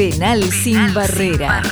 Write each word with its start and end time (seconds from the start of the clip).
Penal, 0.00 0.42
sin, 0.50 0.94
barrera. 0.94 1.62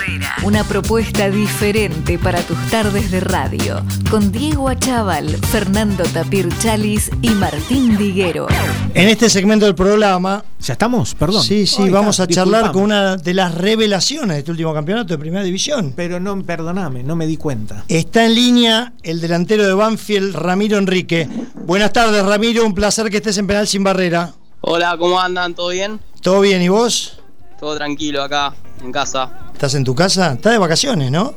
Una 0.42 0.62
propuesta 0.62 1.30
diferente 1.30 2.18
para 2.18 2.42
tus 2.42 2.58
tardes 2.68 3.10
de 3.10 3.20
radio. 3.20 3.82
Con 4.10 4.30
Diego 4.30 4.68
Achával, 4.68 5.30
Fernando 5.46 6.04
Tapir 6.04 6.46
Chalis 6.58 7.10
y 7.22 7.30
Martín 7.30 7.96
Diguero. 7.96 8.46
En 8.92 9.08
este 9.08 9.30
segmento 9.30 9.64
del 9.64 9.74
programa. 9.74 10.44
¿Ya 10.60 10.74
estamos? 10.74 11.14
Perdón. 11.14 11.42
Sí, 11.42 11.66
sí, 11.66 11.88
vamos 11.88 12.20
a 12.20 12.26
charlar 12.26 12.70
con 12.70 12.82
una 12.82 13.16
de 13.16 13.32
las 13.32 13.54
revelaciones 13.54 14.34
de 14.34 14.38
este 14.40 14.50
último 14.50 14.74
campeonato 14.74 15.14
de 15.14 15.18
Primera 15.18 15.42
División. 15.42 15.94
Pero 15.96 16.20
no, 16.20 16.42
perdóname, 16.42 17.02
no 17.04 17.16
me 17.16 17.26
di 17.26 17.38
cuenta. 17.38 17.86
Está 17.88 18.26
en 18.26 18.34
línea 18.34 18.92
el 19.04 19.22
delantero 19.22 19.66
de 19.66 19.72
Banfield, 19.72 20.34
Ramiro 20.34 20.76
Enrique. 20.76 21.26
Buenas 21.64 21.94
tardes, 21.94 22.22
Ramiro. 22.26 22.66
Un 22.66 22.74
placer 22.74 23.08
que 23.08 23.16
estés 23.16 23.38
en 23.38 23.46
Penal 23.46 23.66
sin 23.66 23.82
barrera. 23.82 24.34
Hola, 24.60 24.98
¿cómo 24.98 25.18
andan? 25.18 25.54
¿Todo 25.54 25.70
bien? 25.70 25.98
¿Todo 26.20 26.42
bien? 26.42 26.60
¿Y 26.60 26.68
vos? 26.68 27.17
Todo 27.58 27.76
tranquilo 27.76 28.22
acá, 28.22 28.54
en 28.82 28.92
casa. 28.92 29.50
¿Estás 29.52 29.74
en 29.74 29.84
tu 29.84 29.94
casa? 29.94 30.34
Estás 30.34 30.52
de 30.52 30.58
vacaciones, 30.58 31.10
¿no? 31.10 31.34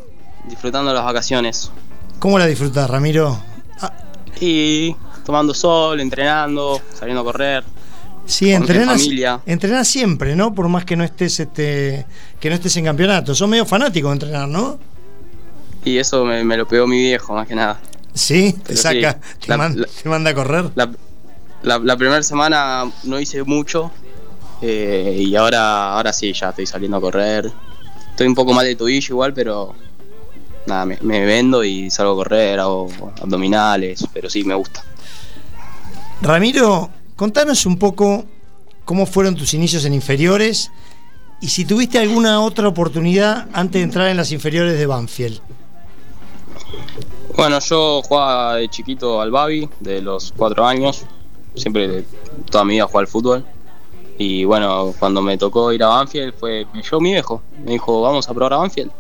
Disfrutando 0.47 0.93
las 0.93 1.03
vacaciones. 1.03 1.71
¿Cómo 2.19 2.37
la 2.37 2.45
disfrutas, 2.45 2.89
Ramiro? 2.89 3.39
Ah. 3.79 3.91
Y 4.39 4.95
tomando 5.25 5.53
sol, 5.53 5.99
entrenando, 5.99 6.81
saliendo 6.93 7.21
a 7.21 7.23
correr. 7.23 7.63
Sí, 8.25 8.51
entrenas, 8.51 9.01
entrenas 9.45 9.87
siempre, 9.87 10.35
¿no? 10.35 10.53
Por 10.53 10.69
más 10.69 10.85
que 10.85 10.95
no 10.95 11.03
estés 11.03 11.39
este 11.39 12.05
que 12.39 12.49
no 12.49 12.55
estés 12.55 12.77
en 12.77 12.85
campeonato. 12.85 13.33
Sos 13.33 13.49
medio 13.49 13.65
fanático 13.65 14.07
de 14.09 14.13
entrenar, 14.13 14.47
¿no? 14.47 14.79
Y 15.83 15.97
eso 15.97 16.23
me, 16.23 16.43
lo 16.43 16.67
pegó 16.67 16.85
mi 16.85 16.99
viejo, 16.99 17.33
más 17.33 17.47
que 17.47 17.55
nada. 17.55 17.79
Sí, 18.13 18.53
te 18.53 18.75
saca, 18.75 19.19
te, 19.39 19.57
manda, 19.57 20.29
a 20.29 20.33
correr. 20.35 20.69
La, 21.63 21.97
primera 21.97 22.21
semana 22.23 22.91
no 23.03 23.19
hice 23.19 23.43
mucho, 23.43 23.91
eh, 24.61 25.15
y 25.17 25.35
ahora, 25.35 25.93
ahora 25.93 26.13
sí, 26.13 26.33
ya 26.33 26.49
estoy 26.49 26.65
saliendo 26.65 26.97
a 26.97 27.01
correr. 27.01 27.51
Estoy 28.11 28.27
un 28.27 28.35
poco 28.35 28.53
mal 28.53 28.65
de 28.65 28.75
tobillo 28.75 29.15
igual, 29.15 29.33
pero 29.33 29.73
nada, 30.65 30.85
me, 30.85 31.25
vendo 31.25 31.63
y 31.63 31.89
salgo 31.89 32.13
a 32.13 32.15
correr, 32.15 32.59
hago 32.59 32.89
abdominales, 33.21 34.05
pero 34.13 34.29
sí, 34.29 34.43
me 34.43 34.53
gusta. 34.53 34.83
Ramiro, 36.21 36.89
contanos 37.15 37.65
un 37.65 37.77
poco 37.77 38.25
cómo 38.85 39.05
fueron 39.05 39.35
tus 39.35 39.53
inicios 39.53 39.85
en 39.85 39.93
inferiores 39.93 40.71
y 41.39 41.47
si 41.47 41.65
tuviste 41.65 41.97
alguna 41.97 42.41
otra 42.41 42.67
oportunidad 42.67 43.47
antes 43.53 43.79
de 43.79 43.83
entrar 43.83 44.09
en 44.09 44.17
las 44.17 44.31
inferiores 44.31 44.77
de 44.77 44.85
Banfield. 44.85 45.39
Bueno, 47.35 47.59
yo 47.59 48.01
jugaba 48.03 48.55
de 48.55 48.69
chiquito 48.69 49.19
al 49.21 49.31
Babi, 49.31 49.67
de 49.79 50.01
los 50.01 50.33
cuatro 50.35 50.65
años. 50.65 51.05
Siempre, 51.55 52.03
toda 52.49 52.65
mi 52.65 52.75
vida 52.75 52.85
jugaba 52.85 53.01
al 53.01 53.07
fútbol. 53.07 53.45
Y 54.23 54.45
bueno, 54.45 54.93
cuando 54.99 55.19
me 55.23 55.35
tocó 55.35 55.73
ir 55.73 55.83
a 55.83 55.87
Banfield, 55.87 56.35
fue, 56.35 56.67
me 56.75 56.83
llevó 56.83 57.01
mi 57.01 57.11
viejo. 57.11 57.41
Me 57.65 57.71
dijo, 57.71 58.03
vamos 58.03 58.29
a 58.29 58.33
probar 58.35 58.53
a 58.53 58.57
Banfield. 58.57 58.91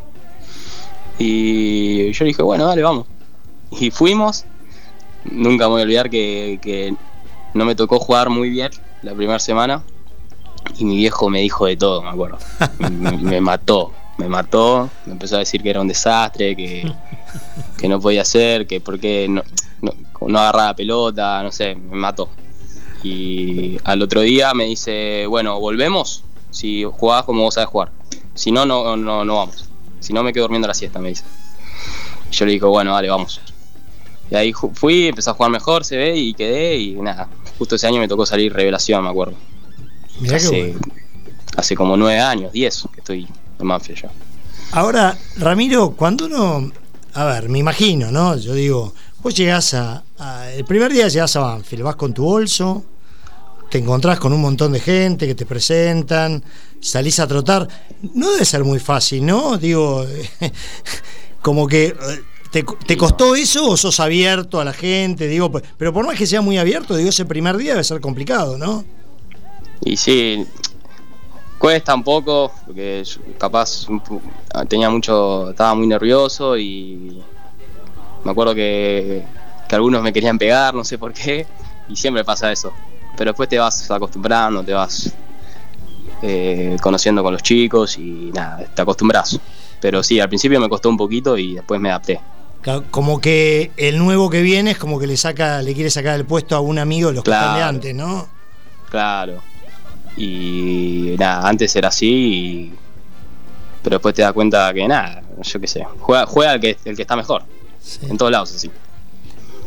Y 1.19 2.11
yo 2.11 2.25
dije, 2.25 2.41
bueno, 2.41 2.65
dale, 2.65 2.81
vamos. 2.81 3.05
Y 3.69 3.91
fuimos. 3.91 4.45
Nunca 5.25 5.65
me 5.65 5.73
voy 5.73 5.81
a 5.81 5.83
olvidar 5.83 6.09
que, 6.09 6.95
no 7.53 7.65
me 7.65 7.75
tocó 7.75 7.99
jugar 7.99 8.31
muy 8.31 8.49
bien 8.49 8.71
la 9.03 9.13
primera 9.13 9.37
semana. 9.37 9.83
Y 10.79 10.85
mi 10.85 10.97
viejo 10.97 11.29
me 11.29 11.41
dijo 11.41 11.67
de 11.67 11.77
todo, 11.77 12.01
me 12.01 12.09
acuerdo. 12.09 12.39
me, 12.79 13.39
mató, 13.41 13.91
me 14.17 14.27
mató. 14.27 14.89
Me 15.05 15.13
empezó 15.13 15.35
a 15.35 15.39
decir 15.39 15.61
que 15.61 15.69
era 15.69 15.81
un 15.81 15.87
desastre, 15.87 16.55
que, 16.55 16.91
que 17.77 17.87
no 17.87 17.99
podía 17.99 18.25
ser, 18.25 18.65
que 18.65 18.81
porque 18.81 19.27
no, 19.29 19.43
no, 19.83 19.93
no 20.27 20.39
agarraba 20.39 20.75
pelota, 20.75 21.43
no 21.43 21.51
sé, 21.51 21.75
me 21.75 21.95
mató. 21.95 22.27
Y 23.03 23.77
al 23.83 24.01
otro 24.01 24.21
día 24.21 24.53
me 24.53 24.65
dice, 24.65 25.25
bueno, 25.27 25.59
volvemos 25.59 26.23
si 26.51 26.83
jugás 26.83 27.23
como 27.23 27.43
vos 27.43 27.55
sabes 27.55 27.69
jugar. 27.69 27.91
Si 28.35 28.51
no, 28.51 28.65
no, 28.65 28.95
no, 28.95 29.25
no 29.25 29.35
vamos. 29.35 29.65
Si 29.99 30.13
no, 30.13 30.23
me 30.23 30.33
quedo 30.33 30.43
durmiendo 30.43 30.67
la 30.67 30.73
siesta, 30.73 30.99
me 30.99 31.09
dice. 31.09 31.23
Y 32.29 32.35
yo 32.35 32.45
le 32.45 32.51
digo, 32.51 32.69
bueno, 32.69 32.93
dale, 32.93 33.09
vamos. 33.09 33.41
Y 34.29 34.35
ahí 34.35 34.53
fui, 34.53 35.07
empecé 35.07 35.29
a 35.29 35.33
jugar 35.33 35.51
mejor, 35.51 35.83
se 35.83 35.97
ve, 35.97 36.15
y 36.15 36.33
quedé, 36.33 36.77
y 36.77 36.93
nada. 36.93 37.27
Justo 37.57 37.75
ese 37.75 37.87
año 37.87 37.99
me 37.99 38.07
tocó 38.07 38.25
salir 38.25 38.53
revelación, 38.53 39.03
me 39.03 39.09
acuerdo. 39.09 39.35
hace, 40.33 40.75
hace 41.57 41.75
como 41.75 41.97
nueve 41.97 42.19
años, 42.19 42.51
diez, 42.51 42.83
que 42.93 43.01
estoy 43.01 43.27
en 43.59 43.67
Manfield 43.67 44.03
ya. 44.03 44.11
Ahora, 44.71 45.17
Ramiro, 45.37 45.91
cuando 45.91 46.25
uno. 46.25 46.71
A 47.13 47.25
ver, 47.25 47.49
me 47.49 47.59
imagino, 47.59 48.09
¿no? 48.09 48.37
Yo 48.37 48.53
digo, 48.53 48.93
vos 49.21 49.35
llegás 49.35 49.73
a, 49.73 50.01
El 50.55 50.65
primer 50.65 50.93
día 50.93 51.07
llegás 51.07 51.35
a 51.35 51.39
Banfield, 51.39 51.83
vas 51.83 51.95
con 51.95 52.13
tu 52.13 52.23
bolso, 52.23 52.83
te 53.71 53.79
encontrás 53.79 54.19
con 54.19 54.31
un 54.33 54.41
montón 54.41 54.73
de 54.73 54.79
gente 54.79 55.25
que 55.25 55.33
te 55.33 55.47
presentan, 55.47 56.43
salís 56.79 57.19
a 57.19 57.27
trotar. 57.27 57.67
No 58.13 58.31
debe 58.31 58.45
ser 58.45 58.63
muy 58.63 58.77
fácil, 58.77 59.25
¿no? 59.25 59.57
Digo, 59.57 60.05
como 61.41 61.67
que. 61.67 61.87
Eh, 61.87 61.95
¿Te, 62.51 62.97
costó 62.97 63.33
eso 63.33 63.65
o 63.69 63.77
sos 63.77 64.01
abierto 64.01 64.59
a 64.59 64.65
la 64.65 64.73
gente? 64.73 65.27
Digo, 65.27 65.49
pero 65.77 65.93
por 65.93 66.05
más 66.05 66.17
que 66.17 66.27
sea 66.27 66.41
muy 66.41 66.57
abierto, 66.57 66.97
digo, 66.97 67.09
ese 67.09 67.23
primer 67.23 67.55
día 67.55 67.71
debe 67.71 67.83
ser 67.83 68.01
complicado, 68.01 68.57
¿no? 68.57 68.83
Y 69.79 69.95
sí, 69.95 70.45
cuesta 71.57 71.95
un 71.95 72.03
poco, 72.03 72.51
porque 72.65 73.03
capaz 73.37 73.87
tenía 74.67 74.89
mucho, 74.89 75.51
estaba 75.51 75.73
muy 75.75 75.87
nervioso 75.87 76.57
y 76.57 77.23
me 78.25 78.31
acuerdo 78.31 78.53
que, 78.53 79.23
que 79.71 79.75
algunos 79.75 80.03
me 80.03 80.13
querían 80.13 80.37
pegar, 80.37 80.75
no 80.75 80.83
sé 80.83 80.99
por 80.99 81.13
qué, 81.13 81.47
y 81.89 81.95
siempre 81.95 82.23
pasa 82.23 82.51
eso 82.51 82.71
pero 83.15 83.31
después 83.31 83.49
te 83.49 83.59
vas 83.59 83.89
acostumbrando, 83.91 84.63
te 84.63 84.73
vas 84.73 85.13
eh, 86.21 86.77
conociendo 86.81 87.23
con 87.23 87.33
los 87.33 87.43
chicos 87.43 87.97
y 87.97 88.31
nada, 88.33 88.65
te 88.73 88.81
acostumbras. 88.81 89.39
Pero 89.79 90.03
sí, 90.03 90.19
al 90.19 90.27
principio 90.27 90.59
me 90.59 90.69
costó 90.69 90.89
un 90.89 90.97
poquito 90.97 91.37
y 91.37 91.55
después 91.55 91.79
me 91.79 91.89
adapté. 91.89 92.19
Como 92.91 93.19
que 93.19 93.71
el 93.77 93.97
nuevo 93.97 94.29
que 94.29 94.41
viene 94.41 94.71
es 94.71 94.77
como 94.77 94.99
que 94.99 95.07
le 95.07 95.17
saca, 95.17 95.61
le 95.63 95.73
quiere 95.73 95.89
sacar 95.89 96.15
el 96.15 96.25
puesto 96.25 96.55
a 96.55 96.59
un 96.59 96.77
amigo 96.77 97.09
de 97.09 97.15
los 97.15 97.23
que 97.23 97.31
están 97.31 97.55
de 97.55 97.63
antes, 97.63 97.95
¿no? 97.95 98.27
Claro. 98.89 99.41
Y 100.15 101.15
nada, 101.17 101.47
antes 101.47 101.75
era 101.75 101.87
así, 101.87 102.71
pero 103.81 103.95
después 103.95 104.13
te 104.13 104.21
das 104.21 104.33
cuenta 104.33 104.71
que 104.73 104.87
nada, 104.87 105.23
yo 105.41 105.59
qué 105.59 105.67
sé, 105.67 105.85
juega, 105.99 106.25
juega 106.27 106.53
el, 106.53 106.61
que, 106.61 106.77
el 106.85 106.95
que 106.95 107.01
está 107.01 107.15
mejor. 107.15 107.43
En 108.03 108.17
todos 108.17 108.31
lados 108.31 108.55
así. 108.55 108.69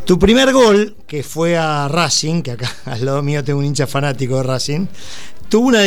Tu 0.04 0.18
primer 0.18 0.52
gol, 0.52 0.96
que 1.06 1.22
fue 1.22 1.56
a 1.56 1.88
Racing, 1.88 2.42
que 2.42 2.52
acá 2.52 2.70
al 2.84 3.04
lado 3.04 3.22
mío 3.22 3.42
tengo 3.42 3.58
un 3.58 3.64
hincha 3.64 3.86
fanático 3.86 4.36
de 4.36 4.42
Racing, 4.42 4.86
tuvo 5.48 5.68
una, 5.68 5.80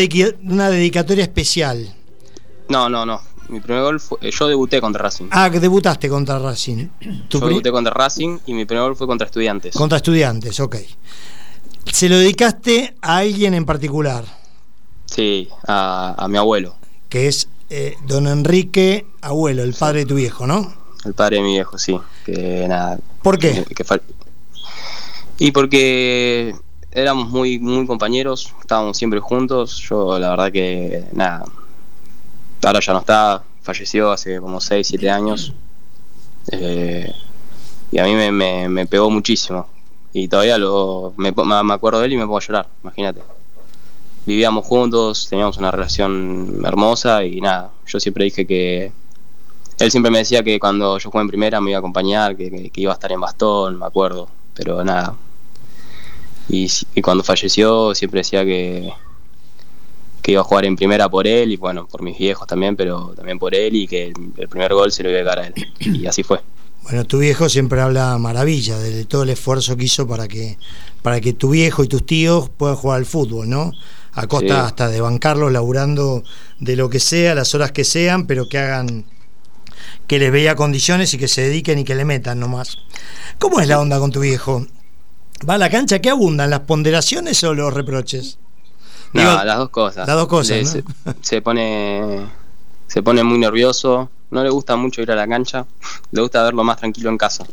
una 0.43 0.69
dedicatoria 0.69 1.23
especial. 1.23 1.93
No, 2.69 2.89
no, 2.89 3.05
no. 3.05 3.21
Mi 3.49 3.61
primer 3.61 3.83
gol 3.83 3.99
fue. 3.99 4.17
Eh, 4.21 4.31
yo 4.31 4.47
debuté 4.47 4.81
contra 4.81 5.03
Racing. 5.03 5.27
Ah, 5.31 5.49
que 5.49 5.59
debutaste 5.59 6.09
contra 6.09 6.39
Racing. 6.39 6.87
yo 7.29 7.39
debuté 7.39 7.71
contra 7.71 7.93
Racing 7.93 8.39
y 8.45 8.53
mi 8.53 8.65
primer 8.65 8.85
gol 8.85 8.95
fue 8.95 9.07
contra 9.07 9.25
Estudiantes. 9.25 9.75
Contra 9.75 9.97
Estudiantes, 9.97 10.59
ok. 10.59 10.75
¿Se 11.85 12.09
lo 12.09 12.17
dedicaste 12.17 12.95
a 13.01 13.17
alguien 13.17 13.53
en 13.53 13.65
particular? 13.65 14.25
Sí, 15.05 15.47
a, 15.67 16.27
mi 16.29 16.37
abuelo. 16.37 16.75
Que 17.07 17.27
es 17.27 17.47
eh, 17.69 17.95
don 18.05 18.27
Enrique 18.27 19.05
Abuelo, 19.21 19.63
el 19.63 19.73
padre 19.73 19.99
de 19.99 20.05
tu 20.07 20.15
viejo, 20.15 20.45
¿no? 20.45 20.73
El 21.05 21.13
padre 21.13 21.37
de 21.37 21.43
mi 21.43 21.53
viejo, 21.53 21.77
sí. 21.77 21.97
Que 22.27 22.67
nada. 22.67 22.99
¿Por 23.23 23.39
qué? 23.39 23.63
y 25.39 25.51
porque 25.51 26.53
éramos 26.91 27.29
muy, 27.29 27.57
muy 27.57 27.87
compañeros, 27.87 28.53
estábamos 28.59 28.97
siempre 28.97 29.21
juntos. 29.21 29.77
Yo, 29.89 30.19
la 30.19 30.31
verdad 30.31 30.51
que 30.51 31.05
nada. 31.13 31.45
Ahora 32.65 32.81
ya 32.81 32.91
no 32.91 32.99
está, 32.99 33.43
falleció 33.61 34.11
hace 34.11 34.41
como 34.41 34.59
6, 34.59 34.85
7 34.85 35.09
años. 35.09 35.53
Eh, 36.51 37.09
y 37.91 37.97
a 37.97 38.03
mí 38.03 38.13
me, 38.13 38.67
me, 38.67 38.85
pegó 38.87 39.09
muchísimo. 39.09 39.65
Y 40.11 40.27
todavía 40.27 40.57
lo, 40.57 41.13
me, 41.15 41.31
me 41.31 41.73
acuerdo 41.73 42.01
de 42.01 42.07
él 42.07 42.13
y 42.13 42.17
me 42.17 42.27
puedo 42.27 42.41
llorar, 42.41 42.67
imagínate. 42.83 43.21
Vivíamos 44.25 44.65
juntos, 44.65 45.27
teníamos 45.29 45.55
una 45.55 45.71
relación 45.71 46.61
hermosa 46.65 47.23
y 47.23 47.39
nada, 47.39 47.71
yo 47.85 48.01
siempre 48.01 48.25
dije 48.25 48.45
que 48.45 48.91
él 49.79 49.91
siempre 49.91 50.11
me 50.11 50.19
decía 50.19 50.43
que 50.43 50.59
cuando 50.59 50.97
yo 50.97 51.11
jugué 51.11 51.21
en 51.21 51.27
primera 51.27 51.61
me 51.61 51.71
iba 51.71 51.77
a 51.77 51.79
acompañar, 51.79 52.35
que, 52.35 52.71
iba 52.75 52.91
a 52.91 52.95
estar 52.95 53.11
en 53.11 53.21
bastón, 53.21 53.77
me 53.77 53.85
acuerdo, 53.85 54.27
pero 54.53 54.83
nada. 54.83 55.15
Y, 56.49 56.69
cuando 57.01 57.23
falleció 57.23 57.93
siempre 57.93 58.21
decía 58.21 58.43
que, 58.43 58.91
que 60.21 60.31
iba 60.31 60.41
a 60.41 60.43
jugar 60.43 60.65
en 60.65 60.75
primera 60.75 61.09
por 61.09 61.27
él 61.27 61.51
y 61.51 61.57
bueno, 61.57 61.85
por 61.87 62.01
mis 62.01 62.17
viejos 62.17 62.47
también, 62.47 62.75
pero 62.75 63.13
también 63.15 63.37
por 63.37 63.53
él 63.53 63.75
y 63.75 63.87
que 63.87 64.13
el, 64.37 64.47
primer 64.47 64.73
gol 64.73 64.91
se 64.91 65.03
lo 65.03 65.09
iba 65.09 65.19
a 65.19 65.23
dar 65.23 65.39
a 65.39 65.47
él. 65.47 65.53
Y 65.79 66.07
así 66.07 66.23
fue. 66.23 66.41
Bueno, 66.83 67.03
tu 67.05 67.19
viejo 67.19 67.49
siempre 67.49 67.81
habla 67.81 68.17
maravilla 68.17 68.79
de 68.79 69.05
todo 69.05 69.23
el 69.23 69.29
esfuerzo 69.29 69.75
que 69.75 69.83
hizo 69.83 70.07
para 70.07 70.27
que, 70.27 70.57
para 71.01 71.19
que 71.21 71.33
tu 71.33 71.49
viejo 71.49 71.83
y 71.83 71.87
tus 71.87 72.05
tíos 72.05 72.49
puedan 72.49 72.77
jugar 72.77 72.97
al 72.97 73.05
fútbol, 73.05 73.49
¿no? 73.49 73.73
A 74.13 74.25
costa 74.25 74.65
hasta 74.65 74.87
de 74.87 75.01
bancarlos 75.01 75.51
laburando 75.51 76.23
de 76.59 76.75
lo 76.75 76.89
que 76.89 76.99
sea, 76.99 77.35
las 77.35 77.53
horas 77.53 77.71
que 77.71 77.83
sean, 77.83 78.25
pero 78.25 78.49
que 78.49 78.57
hagan 78.57 79.05
que 80.07 80.19
les 80.19 80.31
veía 80.31 80.55
condiciones 80.55 81.13
y 81.13 81.17
que 81.17 81.27
se 81.27 81.41
dediquen 81.41 81.79
y 81.79 81.83
que 81.83 81.95
le 81.95 82.05
metan 82.05 82.39
nomás. 82.39 82.77
¿Cómo 83.39 83.59
es 83.59 83.67
la 83.67 83.79
onda 83.79 83.99
con 83.99 84.11
tu 84.11 84.19
viejo? 84.21 84.65
¿Va 85.47 85.55
a 85.55 85.57
la 85.57 85.69
cancha? 85.69 85.99
¿Qué 85.99 86.09
abundan? 86.09 86.49
¿Las 86.49 86.61
ponderaciones 86.61 87.43
o 87.43 87.53
los 87.53 87.73
reproches? 87.73 88.39
No, 89.13 89.21
Digo, 89.21 89.43
las 89.43 89.57
dos 89.57 89.69
cosas. 89.69 90.07
las 90.07 90.15
dos 90.17 90.27
cosas, 90.27 90.57
Le- 90.57 90.63
¿no? 90.63 90.69
se, 90.69 90.83
se 91.21 91.41
pone 91.41 92.25
se 92.87 93.03
pone 93.03 93.23
muy 93.23 93.37
nervioso, 93.37 94.09
no 94.31 94.43
le 94.43 94.49
gusta 94.49 94.75
mucho 94.75 95.01
ir 95.01 95.11
a 95.11 95.15
la 95.15 95.27
cancha, 95.27 95.65
le 96.11 96.21
gusta 96.21 96.41
verlo 96.43 96.63
más 96.63 96.77
tranquilo 96.77 97.09
en 97.09 97.17
casa. 97.17 97.45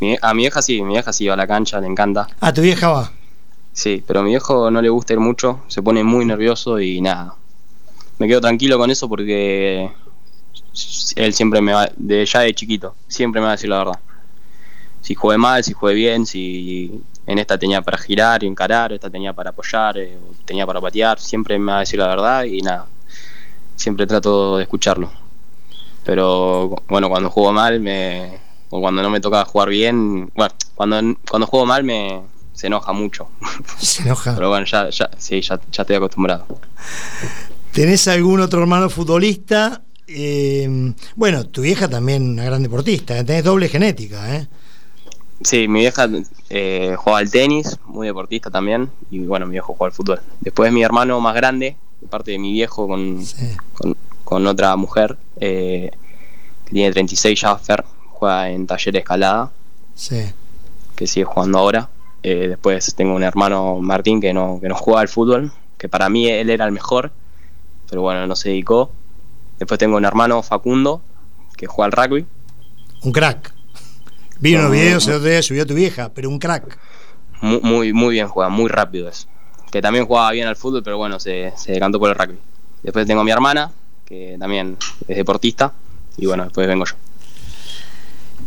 Mi- 0.00 0.16
a 0.22 0.34
mi 0.34 0.42
vieja 0.42 0.62
sí, 0.62 0.80
mi 0.82 0.92
vieja 0.94 1.12
sí 1.12 1.26
va 1.26 1.34
a 1.34 1.36
la 1.36 1.46
cancha, 1.46 1.80
le 1.80 1.86
encanta. 1.88 2.28
Ah, 2.40 2.52
tu 2.52 2.62
vieja 2.62 2.88
va. 2.88 3.12
Sí, 3.72 4.02
pero 4.06 4.20
a 4.20 4.22
mi 4.22 4.30
viejo 4.30 4.70
no 4.70 4.80
le 4.82 4.88
gusta 4.88 5.12
ir 5.12 5.20
mucho, 5.20 5.60
se 5.68 5.82
pone 5.82 6.02
muy 6.04 6.24
nervioso 6.24 6.80
y 6.80 7.00
nada. 7.00 7.34
Me 8.18 8.26
quedo 8.26 8.40
tranquilo 8.40 8.78
con 8.78 8.90
eso 8.90 9.08
porque 9.08 9.90
él 11.16 11.34
siempre 11.34 11.60
me 11.60 11.72
va, 11.72 11.88
de 11.96 12.24
ya 12.24 12.40
de 12.40 12.54
chiquito, 12.54 12.94
siempre 13.06 13.40
me 13.40 13.46
va 13.46 13.52
a 13.52 13.56
decir 13.56 13.70
la 13.70 13.78
verdad. 13.78 13.98
Si 15.00 15.14
jugué 15.14 15.38
mal, 15.38 15.64
si 15.64 15.72
jugué 15.72 15.94
bien, 15.94 16.26
si 16.26 17.02
en 17.26 17.38
esta 17.38 17.58
tenía 17.58 17.82
para 17.82 17.98
girar 17.98 18.42
y 18.42 18.46
encarar, 18.46 18.92
esta 18.92 19.10
tenía 19.10 19.32
para 19.32 19.50
apoyar, 19.50 19.98
eh, 19.98 20.18
tenía 20.44 20.66
para 20.66 20.80
patear, 20.80 21.18
siempre 21.18 21.58
me 21.58 21.72
va 21.72 21.78
a 21.78 21.80
decir 21.80 21.98
la 21.98 22.08
verdad 22.08 22.44
y 22.44 22.60
nada. 22.62 22.86
Siempre 23.76 24.06
trato 24.06 24.56
de 24.56 24.64
escucharlo. 24.64 25.10
Pero 26.04 26.82
bueno, 26.88 27.08
cuando 27.08 27.30
juego 27.30 27.52
mal 27.52 27.80
me 27.80 28.38
o 28.70 28.80
cuando 28.80 29.02
no 29.02 29.10
me 29.10 29.20
toca 29.20 29.44
jugar 29.44 29.68
bien, 29.68 30.30
bueno, 30.34 30.54
cuando 30.74 31.16
cuando 31.28 31.46
juego 31.46 31.66
mal 31.66 31.84
me 31.84 32.22
se 32.58 32.66
enoja 32.66 32.92
mucho. 32.92 33.28
Se 33.78 34.02
enoja. 34.02 34.34
Pero 34.34 34.48
bueno, 34.48 34.66
ya, 34.66 34.90
ya, 34.90 35.08
sí, 35.16 35.40
ya, 35.40 35.60
ya 35.70 35.82
estoy 35.82 35.96
acostumbrado. 35.96 36.44
¿Tenés 37.72 38.08
algún 38.08 38.40
otro 38.40 38.60
hermano 38.60 38.90
futbolista? 38.90 39.82
Eh, 40.08 40.94
bueno, 41.16 41.46
tu 41.46 41.60
vieja 41.62 41.86
también 41.88 42.30
una 42.30 42.44
gran 42.44 42.62
deportista, 42.62 43.18
¿eh? 43.18 43.24
tenés 43.24 43.44
doble 43.44 43.68
genética, 43.68 44.36
¿eh? 44.36 44.46
Sí, 45.42 45.68
mi 45.68 45.80
vieja 45.80 46.08
eh, 46.50 46.96
juega 46.96 47.18
al 47.18 47.30
tenis, 47.30 47.78
muy 47.86 48.06
deportista 48.06 48.50
también, 48.50 48.90
y 49.10 49.20
bueno, 49.20 49.46
mi 49.46 49.52
viejo 49.52 49.74
juega 49.74 49.90
al 49.90 49.96
fútbol. 49.96 50.20
Después 50.40 50.72
mi 50.72 50.82
hermano 50.82 51.20
más 51.20 51.34
grande, 51.34 51.76
de 52.00 52.06
parte 52.08 52.30
de 52.32 52.38
mi 52.38 52.52
viejo 52.52 52.88
con, 52.88 53.24
Sí. 53.24 53.50
con, 53.74 53.96
con 54.24 54.46
otra 54.46 54.74
mujer, 54.76 55.16
eh, 55.40 55.90
que 56.64 56.70
tiene 56.72 56.90
36 56.90 57.40
ya, 57.40 57.56
Fer, 57.56 57.84
juega 58.08 58.50
en 58.50 58.66
taller 58.66 58.92
de 58.94 58.98
escalada, 59.00 59.50
Sí. 59.94 60.22
que 60.96 61.06
sigue 61.06 61.24
jugando 61.24 61.58
ahora. 61.58 61.90
Eh, 62.22 62.48
después 62.48 62.94
tengo 62.96 63.14
un 63.14 63.22
hermano 63.22 63.78
Martín 63.80 64.20
que 64.20 64.32
no, 64.32 64.58
que 64.60 64.68
no 64.68 64.74
juega 64.74 65.00
al 65.02 65.08
fútbol, 65.08 65.52
que 65.76 65.88
para 65.88 66.08
mí 66.08 66.26
él 66.28 66.50
era 66.50 66.64
el 66.64 66.72
mejor, 66.72 67.12
pero 67.88 68.00
bueno, 68.02 68.26
no 68.26 68.34
se 68.34 68.48
dedicó. 68.48 68.90
Después 69.58 69.78
tengo 69.78 69.96
un 69.96 70.04
hermano 70.04 70.42
Facundo, 70.42 71.02
que 71.56 71.66
juega 71.66 71.86
al 71.86 71.92
rugby. 71.92 72.26
Un 73.02 73.12
crack. 73.12 73.52
Vi 74.40 74.54
unos 74.54 74.66
No, 74.66 74.70
videos 74.70 75.06
el 75.08 75.14
otro 75.14 75.28
día 75.28 75.42
subió 75.42 75.66
tu 75.66 75.74
vieja, 75.74 76.10
pero 76.14 76.28
un 76.28 76.38
crack. 76.38 76.78
Muy, 77.40 77.60
muy, 77.60 77.92
muy 77.92 78.14
bien 78.14 78.28
juega, 78.28 78.48
muy 78.48 78.68
rápido 78.68 79.08
es. 79.08 79.28
Que 79.70 79.82
también 79.82 80.06
jugaba 80.06 80.30
bien 80.30 80.46
al 80.46 80.56
fútbol, 80.56 80.82
pero 80.82 80.96
bueno, 80.96 81.20
se, 81.20 81.52
se 81.56 81.72
decantó 81.72 81.98
por 81.98 82.10
el 82.10 82.14
rugby. 82.14 82.38
Después 82.82 83.06
tengo 83.06 83.20
a 83.20 83.24
mi 83.24 83.30
hermana, 83.30 83.72
que 84.04 84.36
también 84.38 84.76
es 85.06 85.16
deportista, 85.16 85.72
y 86.16 86.26
bueno, 86.26 86.44
después 86.44 86.66
vengo 86.66 86.84
yo. 86.84 86.94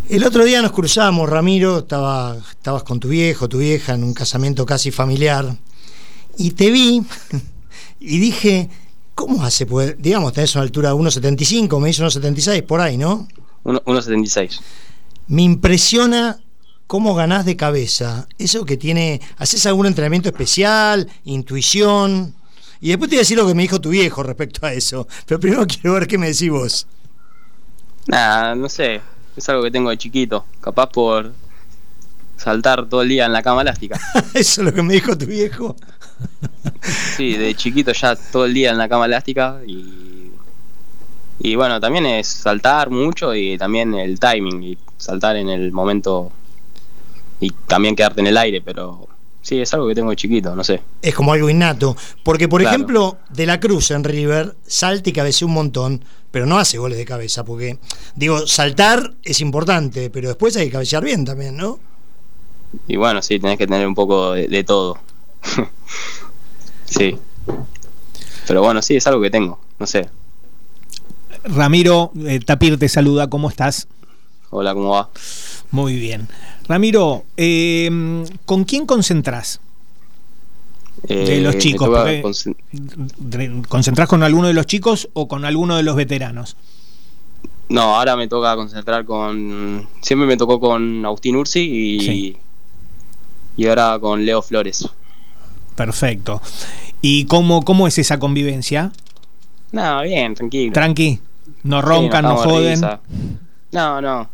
El 0.09 0.25
otro 0.25 0.43
día 0.43 0.61
nos 0.61 0.71
cruzamos, 0.71 1.29
Ramiro, 1.29 1.79
estaba, 1.79 2.37
estabas 2.49 2.83
con 2.83 2.99
tu 2.99 3.09
viejo, 3.09 3.47
tu 3.47 3.59
vieja, 3.59 3.93
en 3.93 4.03
un 4.03 4.13
casamiento 4.13 4.65
casi 4.65 4.91
familiar, 4.91 5.55
y 6.37 6.51
te 6.51 6.71
vi 6.71 7.03
y 7.99 8.19
dije, 8.19 8.69
¿cómo 9.15 9.43
hace? 9.43 9.65
Pues, 9.65 9.95
digamos, 9.99 10.33
tenés 10.33 10.55
una 10.55 10.63
altura 10.63 10.89
de 10.89 10.95
1,75, 10.95 11.79
me 11.79 11.89
hizo 11.89 12.03
1,76 12.05 12.63
por 12.63 12.81
ahí, 12.81 12.97
¿no? 12.97 13.27
Uno- 13.63 13.81
1.76. 13.85 14.59
Me 15.27 15.43
impresiona 15.43 16.39
cómo 16.87 17.13
ganás 17.15 17.45
de 17.45 17.55
cabeza. 17.55 18.27
Eso 18.37 18.65
que 18.65 18.77
tiene, 18.77 19.21
¿haces 19.37 19.65
algún 19.65 19.85
entrenamiento 19.85 20.29
especial, 20.29 21.09
intuición? 21.23 22.33
Y 22.81 22.89
después 22.89 23.09
te 23.09 23.15
voy 23.15 23.19
a 23.19 23.21
decir 23.21 23.37
lo 23.37 23.47
que 23.47 23.53
me 23.53 23.61
dijo 23.61 23.79
tu 23.79 23.89
viejo 23.89 24.23
respecto 24.23 24.65
a 24.65 24.73
eso. 24.73 25.07
Pero 25.25 25.39
primero 25.39 25.65
quiero 25.67 25.93
ver 25.93 26.07
qué 26.07 26.17
me 26.17 26.27
decís 26.27 26.49
vos. 26.49 26.87
Nada, 28.07 28.55
no 28.55 28.67
sé, 28.67 28.99
es 29.37 29.47
algo 29.49 29.63
que 29.63 29.71
tengo 29.71 29.89
de 29.91 29.97
chiquito, 29.97 30.45
capaz 30.59 30.87
por 30.89 31.31
saltar 32.35 32.89
todo 32.89 33.03
el 33.03 33.09
día 33.09 33.25
en 33.27 33.33
la 33.33 33.43
cama 33.43 33.61
elástica. 33.61 33.99
eso 34.33 34.61
es 34.61 34.65
lo 34.65 34.73
que 34.73 34.81
me 34.81 34.95
dijo 34.95 35.15
tu 35.17 35.27
viejo. 35.27 35.75
Sí, 37.15 37.37
de 37.37 37.55
chiquito 37.55 37.91
ya 37.93 38.15
todo 38.15 38.45
el 38.45 38.53
día 38.53 38.71
en 38.71 38.77
la 38.77 38.89
cama 38.89 39.05
elástica 39.05 39.61
y, 39.67 40.31
y 41.39 41.55
bueno, 41.55 41.79
también 41.79 42.05
es 42.05 42.27
saltar 42.27 42.89
mucho 42.89 43.35
y 43.35 43.57
también 43.57 43.93
el 43.93 44.19
timing 44.19 44.63
y 44.63 44.77
saltar 44.97 45.35
en 45.35 45.49
el 45.49 45.71
momento 45.71 46.31
y 47.39 47.51
también 47.67 47.95
quedarte 47.95 48.21
en 48.21 48.27
el 48.27 48.37
aire, 48.37 48.61
pero 48.61 49.07
sí, 49.41 49.59
es 49.59 49.73
algo 49.73 49.87
que 49.87 49.95
tengo 49.95 50.11
de 50.11 50.15
chiquito, 50.15 50.55
no 50.55 50.63
sé. 50.63 50.81
Es 51.01 51.15
como 51.15 51.33
algo 51.33 51.49
innato. 51.49 51.95
Porque, 52.23 52.47
por 52.47 52.61
Claro. 52.61 52.75
ejemplo, 52.75 53.17
De 53.29 53.45
la 53.47 53.59
Cruz 53.59 53.91
en 53.91 54.03
River 54.03 54.55
salta 54.65 55.09
y 55.09 55.13
cabecea 55.13 55.47
un 55.47 55.53
montón, 55.55 56.03
pero 56.29 56.45
no 56.45 56.59
hace 56.59 56.77
goles 56.77 56.97
de 56.99 57.05
cabeza. 57.05 57.43
Porque, 57.43 57.79
digo, 58.15 58.45
saltar 58.45 59.13
es 59.23 59.41
importante, 59.41 60.09
pero 60.11 60.27
después 60.27 60.55
hay 60.57 60.65
que 60.67 60.71
cabecear 60.73 61.03
bien 61.03 61.25
también, 61.25 61.57
¿no? 61.57 61.79
Y 62.87 62.95
bueno, 62.97 63.21
sí, 63.23 63.39
tenés 63.39 63.57
que 63.57 63.65
tener 63.67 63.85
un 63.87 63.95
poco 63.95 64.33
de, 64.33 64.47
de 64.47 64.63
todo. 64.63 64.97
sí. 66.85 67.17
Pero 68.47 68.61
bueno, 68.61 68.81
sí, 68.81 68.95
es 68.95 69.07
algo 69.07 69.21
que 69.21 69.29
tengo, 69.29 69.59
no 69.79 69.87
sé. 69.87 70.09
Ramiro, 71.43 72.11
eh, 72.25 72.39
Tapir 72.39 72.77
te 72.77 72.89
saluda, 72.89 73.29
¿cómo 73.29 73.49
estás? 73.49 73.87
Hola, 74.49 74.73
¿cómo 74.73 74.89
va? 74.89 75.09
Muy 75.71 75.95
bien. 75.95 76.27
Ramiro, 76.67 77.23
eh, 77.37 77.89
¿con 78.45 78.63
quién 78.65 78.85
concentrás? 78.85 79.59
De 81.03 81.37
Eh, 81.37 81.41
los 81.41 81.55
me 81.55 81.61
chicos, 81.61 81.89
¿Concentrás 83.67 84.07
con 84.07 84.21
alguno 84.23 84.47
de 84.47 84.53
los 84.53 84.65
chicos 84.67 85.09
o 85.13 85.27
con 85.27 85.45
alguno 85.45 85.75
de 85.77 85.83
los 85.83 85.95
veteranos? 85.95 86.55
No, 87.69 87.95
ahora 87.97 88.15
me 88.15 88.27
toca 88.27 88.55
concentrar 88.55 89.05
con. 89.05 89.87
Siempre 90.01 90.27
me 90.27 90.37
tocó 90.37 90.59
con 90.59 91.05
Agustín 91.05 91.37
Ursi 91.37 91.61
y. 91.61 91.99
Sí. 92.01 92.37
Y 93.57 93.67
ahora 93.67 93.97
con 93.99 94.25
Leo 94.25 94.41
Flores. 94.41 94.87
Perfecto. 95.85 96.41
¿Y 97.01 97.25
cómo, 97.25 97.63
cómo 97.63 97.87
es 97.87 97.97
esa 97.97 98.19
convivencia? 98.19 98.91
Nada, 99.71 100.01
bien, 100.03 100.35
tranquilo. 100.35 100.73
Tranqui, 100.73 101.19
no 101.63 101.79
Sí, 101.81 101.85
roncan, 101.87 102.23
no 102.25 102.35
joden. 102.37 102.73
risa. 102.75 102.99
No, 103.71 104.01
no. 104.01 104.29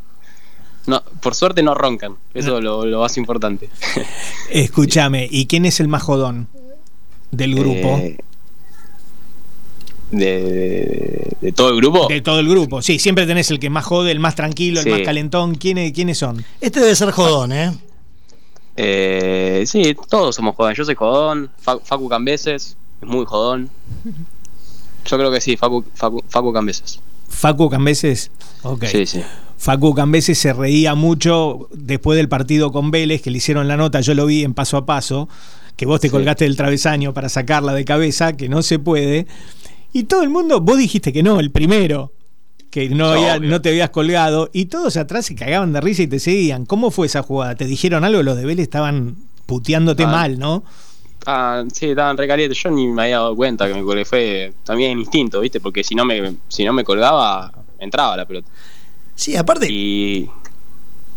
No, 0.88 1.04
por 1.22 1.36
suerte 1.36 1.62
no 1.64 1.74
roncan. 1.76 2.16
Eso 2.34 2.58
es 2.58 2.64
lo, 2.64 2.86
lo 2.86 3.00
más 3.02 3.18
importante. 3.18 3.70
Escúchame, 4.52 5.28
¿y 5.30 5.46
quién 5.46 5.66
es 5.66 5.80
el 5.80 5.88
más 5.88 6.02
jodón 6.04 6.48
del 7.32 7.56
grupo? 7.56 7.98
Eh, 7.98 8.18
de, 10.12 10.42
de- 10.42 11.38
de 11.42 11.52
todo 11.52 11.70
el 11.70 11.76
grupo. 11.78 12.08
De 12.08 12.22
todo 12.22 12.40
el 12.40 12.48
grupo. 12.50 12.82
Sí, 12.82 12.98
siempre 13.00 13.26
tenés 13.28 13.52
el 13.52 13.60
que 13.60 13.70
más 13.70 13.86
jode, 13.86 14.12
el 14.12 14.20
más 14.20 14.36
tranquilo, 14.36 14.82
Sí. 14.82 14.90
el 14.90 14.96
más 14.96 15.06
calentón. 15.06 15.56
¿Quiénes, 15.56 15.92
¿Quiénes 15.92 16.18
son? 16.18 16.44
Este 16.62 16.80
debe 16.80 16.96
ser 16.96 17.12
jodón, 17.12 17.52
¿eh? 17.52 17.72
Eh, 18.78 19.64
sí, 19.66 19.96
todos 20.10 20.36
somos 20.36 20.56
jodones. 20.56 20.78
Yo 20.78 20.86
soy 20.86 20.96
jodón. 20.96 21.50
Fa- 21.60 21.80
Facu 21.80 22.08
Cambeses 22.08 22.78
es 23.02 23.08
muy 23.08 23.26
jodón. 23.26 23.70
Yo 25.06 25.18
creo 25.18 25.32
que 25.32 25.42
sí, 25.42 25.58
Facu, 25.58 25.84
Facu, 25.96 26.24
Facu 26.30 26.54
Cambeses. 26.54 27.00
Facu 27.30 27.70
Cambeses. 27.70 28.32
Ok. 28.64 28.86
Sí, 28.86 29.06
sí. 29.06 29.22
Facu 29.58 29.94
Cambeses 29.96 30.38
se 30.38 30.54
reía 30.54 30.94
mucho 30.96 31.68
después 31.74 32.18
del 32.18 32.30
partido 32.30 32.72
con 32.72 32.92
Vélez, 32.92 33.22
que 33.22 33.32
le 33.32 33.38
hicieron 33.38 33.68
la 33.68 33.78
nota, 33.78 34.02
yo 34.02 34.14
lo 34.14 34.26
vi 34.28 34.44
en 34.44 34.54
paso 34.54 34.78
a 34.78 34.86
paso, 34.86 35.28
que 35.76 35.86
vos 35.86 36.00
te 36.00 36.08
Sí. 36.08 36.12
colgaste 36.12 36.44
del 36.46 36.56
travesaño 36.56 37.14
para 37.14 37.30
sacarla 37.30 37.74
de 37.74 37.84
cabeza, 37.86 38.34
que 38.38 38.50
no 38.50 38.62
se 38.62 38.78
puede. 38.80 39.26
Y 39.94 40.04
todo 40.04 40.22
el 40.22 40.30
mundo, 40.30 40.62
vos 40.62 40.78
dijiste 40.78 41.12
que 41.12 41.24
no, 41.24 41.40
el 41.40 41.50
primero, 41.52 42.12
que 42.78 42.90
no, 42.96 43.08
había- 43.10 43.40
no 43.40 43.62
te 43.62 43.70
habías 43.70 43.90
colgado, 43.90 44.50
y 44.54 44.66
todos 44.66 44.98
atrás 44.98 45.26
se 45.26 45.36
cagaban 45.36 45.74
de 45.74 45.82
risa 45.82 46.04
y 46.04 46.08
te 46.08 46.20
seguían. 46.20 46.66
¿Cómo 46.66 46.92
fue 46.92 47.08
esa 47.08 47.24
jugada? 47.24 47.56
¿Te 47.56 47.66
dijeron 47.66 48.04
algo? 48.04 48.22
Los 48.24 48.38
de 48.38 48.46
Vélez 48.46 48.64
estaban 48.64 49.16
puteándote 49.46 50.04
Ah. 50.04 50.08
mal, 50.08 50.40
¿no? 50.40 50.64
Ah, 51.26 51.64
sí, 51.74 51.88
estaban 51.90 52.16
recalientes. 52.18 52.58
Yo 52.62 52.70
ni 52.72 52.88
me 52.88 53.04
había 53.04 53.18
dado 53.18 53.36
cuenta 53.36 53.68
que 53.68 53.74
me 53.74 53.82
colgué. 53.84 54.06
Fue 54.06 54.54
también 54.64 54.98
instinto, 55.00 55.42
¿viste? 55.42 55.60
Porque 55.60 55.84
si 55.84 55.94
no 55.96 56.06
me, 56.06 56.36
si 56.48 56.64
no 56.64 56.72
me 56.74 56.84
colgaba, 56.84 57.52
entraba 57.80 58.16
la 58.16 58.26
pelota. 58.26 58.48
Sí, 59.16 59.36
aparte, 59.36 59.68
Y. 59.70 60.30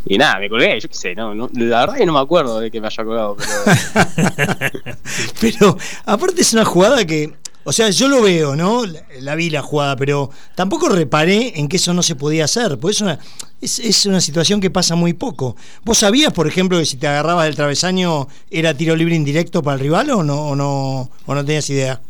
Y 0.06 0.16
nada, 0.16 0.38
me 0.40 0.48
colgué, 0.48 0.80
yo 0.80 0.88
qué 0.88 0.94
sé, 0.94 1.14
no, 1.14 1.34
no- 1.34 1.50
la 1.52 1.80
verdad 1.80 1.94
que 1.96 2.06
no 2.06 2.14
me 2.14 2.20
acuerdo 2.20 2.58
de 2.58 2.70
que 2.70 2.80
me 2.80 2.86
haya 2.86 3.04
colgado, 3.04 3.36
pero. 3.36 4.96
pero 5.40 5.76
aparte 6.06 6.40
es 6.40 6.52
una 6.54 6.64
jugada 6.64 7.04
que, 7.04 7.32
o 7.64 7.72
sea, 7.72 7.90
yo 7.90 8.08
lo 8.08 8.22
veo, 8.22 8.56
¿no? 8.56 8.86
La, 8.86 9.02
la 9.20 9.34
vi 9.34 9.50
la 9.50 9.62
jugada, 9.62 9.96
pero 9.96 10.30
tampoco 10.54 10.88
reparé 10.88 11.58
en 11.58 11.68
que 11.68 11.76
eso 11.76 11.92
no 11.92 12.02
se 12.02 12.16
podía 12.16 12.44
hacer, 12.44 12.78
porque 12.78 12.94
es 12.94 13.00
una, 13.00 13.18
es, 13.60 13.78
es 13.78 14.06
una 14.06 14.20
situación 14.20 14.60
que 14.60 14.70
pasa 14.70 14.94
muy 14.94 15.12
poco. 15.12 15.56
¿Vos 15.84 15.98
sabías, 15.98 16.32
por 16.32 16.46
ejemplo, 16.46 16.78
que 16.78 16.86
si 16.86 16.96
te 16.96 17.06
agarrabas 17.06 17.44
del 17.46 17.56
travesaño 17.56 18.28
era 18.50 18.74
tiro 18.74 18.96
libre 18.96 19.14
indirecto 19.14 19.62
para 19.62 19.74
el 19.74 19.80
rival 19.80 20.10
o 20.10 20.22
no, 20.22 20.48
o 20.48 20.56
no, 20.56 21.10
o 21.26 21.34
no 21.34 21.44
tenías 21.44 21.68
idea? 21.70 22.00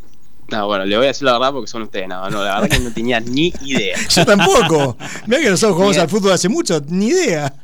No, 0.50 0.66
bueno, 0.66 0.84
le 0.84 0.96
voy 0.96 1.04
a 1.04 1.08
decir 1.08 1.24
la 1.24 1.32
verdad 1.34 1.52
porque 1.52 1.68
son 1.68 1.82
ustedes, 1.82 2.08
no, 2.08 2.28
no, 2.28 2.42
la 2.42 2.60
verdad 2.60 2.76
que 2.76 2.82
no 2.82 2.92
tenía 2.92 3.20
ni 3.20 3.52
idea. 3.62 3.96
Yo 4.08 4.26
tampoco. 4.26 4.96
Mirá 5.26 5.40
que 5.42 5.50
nosotros 5.50 5.74
jugamos 5.76 5.98
al 5.98 6.08
fútbol 6.08 6.32
hace 6.32 6.48
mucho, 6.48 6.80
ni 6.88 7.08
idea. 7.08 7.54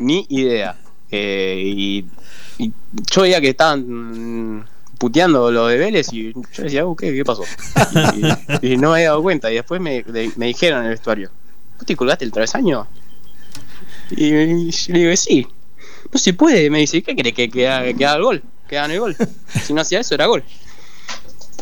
Ni 0.00 0.26
idea. 0.28 0.76
Eh, 1.10 1.62
y, 1.64 2.04
y 2.58 2.72
yo 3.12 3.22
veía 3.22 3.40
que 3.40 3.50
estaban 3.50 4.66
puteando 4.98 5.50
lo 5.50 5.66
de 5.66 5.76
Vélez 5.78 6.12
y 6.12 6.32
yo 6.32 6.62
decía, 6.64 6.86
uh, 6.86 6.94
¿qué, 6.96 7.14
¿qué 7.14 7.24
pasó? 7.24 7.44
Y, 8.62 8.72
y 8.72 8.76
no 8.76 8.90
me 8.90 8.96
había 8.98 9.08
dado 9.10 9.22
cuenta. 9.22 9.50
Y 9.50 9.54
después 9.56 9.80
me, 9.80 10.02
de- 10.02 10.32
me 10.36 10.46
dijeron 10.46 10.80
en 10.80 10.84
el 10.86 10.90
vestuario, 10.92 11.30
¿vos 11.76 11.86
te 11.86 11.94
colgaste 11.96 12.24
el 12.24 12.32
travesaño? 12.32 12.86
Y, 14.10 14.26
y 14.34 14.70
yo 14.70 14.92
le 14.92 14.98
digo, 15.00 15.16
sí. 15.16 15.46
No 16.12 16.18
se 16.18 16.32
puede. 16.34 16.70
Me 16.70 16.78
dice, 16.80 17.02
¿qué 17.02 17.16
querés 17.16 17.34
que, 17.34 17.48
que, 17.50 17.68
haga- 17.68 17.92
que 17.92 18.06
haga 18.06 18.16
el 18.16 18.22
gol? 18.22 18.42
Que 18.68 18.78
hagan 18.78 18.90
el 18.92 19.00
gol. 19.00 19.16
Si 19.64 19.72
no 19.72 19.80
hacía 19.80 20.00
eso, 20.00 20.14
era 20.14 20.26
gol. 20.26 20.42